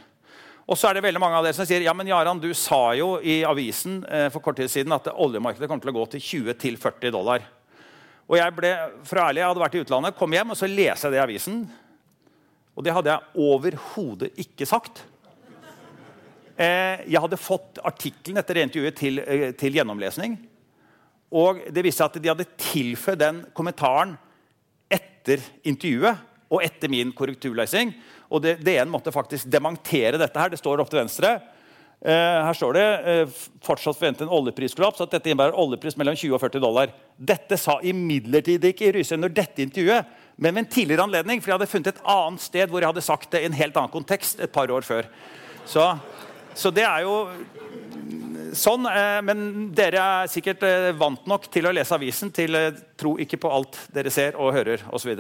Og 0.67 0.75
så 0.75 0.91
er 0.91 0.99
det 0.99 1.07
veldig 1.07 1.23
mange 1.23 1.39
av 1.39 1.47
dere 1.47 1.55
som 1.55 1.67
sier 1.69 1.85
ja, 1.87 1.95
men 1.95 2.09
Jaran, 2.11 2.43
du 2.43 2.51
sa 2.59 2.91
jo 2.99 3.21
i 3.23 3.45
avisen 3.47 4.01
eh, 4.11 4.27
for 4.35 4.43
kort 4.43 4.59
tid 4.59 4.71
siden 4.73 4.93
at 4.97 5.07
oljemarkedet 5.15 5.69
kommer 5.71 5.85
til 5.85 5.93
å 5.93 5.99
gå 6.01 6.07
til 6.17 6.25
20-40 6.51 7.15
dollar. 7.15 7.45
Og 8.27 8.35
jeg 8.41 8.55
ble, 8.57 8.73
for 9.07 9.23
ærlig, 9.23 9.45
jeg 9.45 9.53
hadde 9.53 9.63
vært 9.63 9.77
i 9.79 9.83
utlandet, 9.85 10.17
kom 10.19 10.35
hjem 10.35 10.51
og 10.51 10.59
så 10.59 10.67
leser 10.67 11.07
jeg 11.07 11.15
det 11.15 11.21
i 11.21 11.23
avisen. 11.23 11.61
Og 12.77 12.85
det 12.85 12.93
hadde 12.93 13.15
jeg 13.15 13.47
overhodet 13.49 14.33
ikke 14.43 14.69
sagt. 14.69 15.01
Eh, 16.57 17.03
jeg 17.13 17.21
hadde 17.21 17.41
fått 17.41 17.81
artikkelen 17.85 18.41
etter 18.41 18.63
intervjuet 18.63 18.97
til, 18.97 19.21
eh, 19.21 19.51
til, 19.53 19.77
gjennomlesning. 19.77 20.39
Og 21.33 21.61
det 21.73 21.85
viste 21.85 22.01
seg 22.01 22.15
at 22.15 22.23
de 22.23 22.31
hadde 22.33 22.49
tilføyd 22.57 23.21
den 23.21 23.43
kommentaren 23.53 24.15
etter 24.89 25.43
intervjuet 25.65 26.17
og 26.49 26.63
etter 26.65 26.89
min 26.89 27.13
korrekturlesing. 27.13 27.93
Og 28.31 28.41
DN 28.43 28.89
måtte 28.89 29.13
faktisk 29.13 29.51
dementere 29.51 30.17
dette. 30.19 30.39
her. 30.39 30.49
Det 30.49 30.59
står 30.59 30.81
opp 30.81 30.89
til 30.89 31.01
venstre. 31.01 31.43
Eh, 32.01 32.45
her 32.45 32.55
står 32.55 32.73
det 32.73 33.29
fortsatt 33.61 33.97
forventet 33.97 34.23
en 34.23 34.33
oljepriskollaps. 34.33 35.01
at 35.01 35.11
Dette 35.11 35.29
innebærer 35.29 35.53
oljepris 35.53 35.97
mellom 35.97 36.17
20 36.17 36.35
og 36.35 36.41
40 36.41 36.61
dollar. 36.61 36.93
Dette 37.19 37.59
sa 37.59 37.81
imidlertid 37.83 38.65
ikke 38.65 38.95
Ryse 38.95 39.13
under 39.13 39.29
dette 39.29 39.61
intervjuet 39.61 40.07
men 40.37 40.55
ved 40.55 40.65
en 40.65 40.71
tidligere 40.73 41.07
anledning. 41.07 41.41
For 41.41 41.51
jeg 41.51 41.59
hadde 41.59 41.71
funnet 41.71 41.93
et 41.95 42.07
annet 42.13 42.45
sted 42.45 42.71
hvor 42.71 42.85
jeg 42.85 42.93
hadde 42.93 43.05
sagt 43.05 43.31
det 43.33 43.43
i 43.43 43.49
en 43.49 43.57
helt 43.57 43.77
annen 43.77 43.93
kontekst 43.93 44.43
et 44.45 44.53
par 44.53 44.71
år 44.73 44.85
før. 44.87 45.09
Så, 45.67 45.85
så 46.55 46.73
det 46.75 46.85
er 46.87 47.07
jo 47.07 47.17
sånn. 48.57 48.89
Eh, 48.91 49.21
men 49.27 49.47
dere 49.77 50.03
er 50.03 50.33
sikkert 50.33 50.65
eh, 50.69 50.93
vant 50.99 51.25
nok 51.29 51.49
til 51.53 51.69
å 51.69 51.75
lese 51.75 51.97
avisen 51.97 52.33
til 52.35 52.59
tro 52.99 53.17
ikke 53.23 53.41
på 53.43 53.53
alt 53.53 53.81
dere 53.95 54.13
ser 54.13 54.37
og 54.41 54.55
hører 54.57 54.85
osv. 54.95 55.17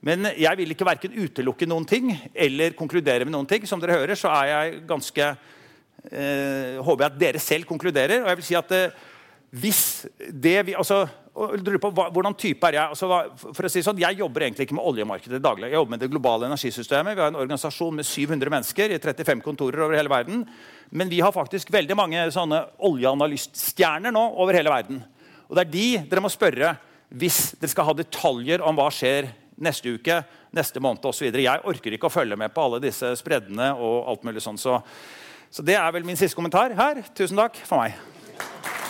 Men 0.00 0.30
jeg 0.32 0.56
vil 0.56 0.72
ikke 0.72 0.88
verken 0.88 1.16
utelukke 1.16 1.68
noen 1.68 1.86
ting 1.88 2.12
eller 2.32 2.76
konkludere 2.76 3.26
med 3.26 3.34
noen 3.34 3.48
ting. 3.48 3.66
Som 3.68 3.82
dere 3.82 3.98
hører, 4.00 4.16
så 4.16 4.32
er 4.32 4.50
jeg 4.50 4.82
ganske 4.88 5.26
eh, 5.28 6.80
Håper 6.80 7.04
jeg 7.04 7.10
at 7.10 7.20
dere 7.20 7.42
selv 7.42 7.68
konkluderer. 7.68 8.24
Og 8.24 8.30
jeg 8.32 8.40
vil 8.40 8.48
si 8.48 8.56
at 8.58 8.72
eh, 8.76 9.08
hvis 9.50 10.06
det 10.30 10.60
vi 10.68 10.76
altså 10.78 11.04
på, 11.34 11.90
hva, 11.94 12.08
Hvordan 12.12 12.34
type 12.38 12.66
er 12.68 12.76
jeg? 12.76 12.92
Altså, 12.92 13.08
for 13.54 13.66
å 13.66 13.70
si 13.70 13.82
sånn, 13.84 14.00
jeg 14.02 14.18
jobber 14.18 14.44
egentlig 14.44 14.66
ikke 14.66 14.76
med 14.76 14.86
oljemarkedet 14.90 15.40
daglig. 15.42 15.70
Jeg 15.70 15.78
jobber 15.78 15.94
med 15.94 16.02
det 16.02 16.10
globale 16.10 16.48
energisystemet. 16.50 17.16
Vi 17.16 17.22
har 17.22 17.32
en 17.32 17.38
organisasjon 17.40 17.96
med 17.96 18.06
700 18.06 18.52
mennesker 18.52 18.92
i 18.92 18.98
35 19.00 19.42
kontorer 19.44 19.86
over 19.86 19.96
hele 19.96 20.12
verden. 20.12 20.42
Men 20.90 21.10
vi 21.10 21.22
har 21.22 21.34
faktisk 21.34 21.72
veldig 21.72 21.96
mange 21.98 22.26
sånne 22.34 22.60
oljeanalyststjerner 22.90 24.14
nå 24.14 24.24
over 24.42 24.58
hele 24.58 24.74
verden. 24.74 25.00
Og 25.48 25.56
det 25.56 25.64
er 25.64 25.72
de 25.72 25.86
dere 26.10 26.24
må 26.26 26.32
spørre 26.32 26.74
hvis 27.10 27.40
dere 27.58 27.72
skal 27.72 27.88
ha 27.88 27.96
detaljer 27.98 28.62
om 28.66 28.76
hva 28.78 28.90
skjer 28.94 29.32
neste 29.60 29.96
uke, 29.96 30.20
neste 30.56 30.82
måned 30.82 31.08
osv. 31.10 31.30
Jeg 31.30 31.66
orker 31.72 31.96
ikke 31.96 32.10
å 32.10 32.14
følge 32.20 32.38
med 32.38 32.52
på 32.54 32.66
alle 32.66 32.82
disse 32.84 33.14
spreddene 33.18 33.72
og 33.78 34.12
alt 34.12 34.28
mulig 34.28 34.44
sånn. 34.44 34.60
Så, 34.60 34.78
så 35.50 35.66
det 35.66 35.78
er 35.78 35.90
vel 35.94 36.06
min 36.06 36.18
siste 36.18 36.38
kommentar 36.38 36.74
her. 36.76 37.04
Tusen 37.14 37.38
takk 37.40 37.58
for 37.64 37.82
meg. 37.82 38.89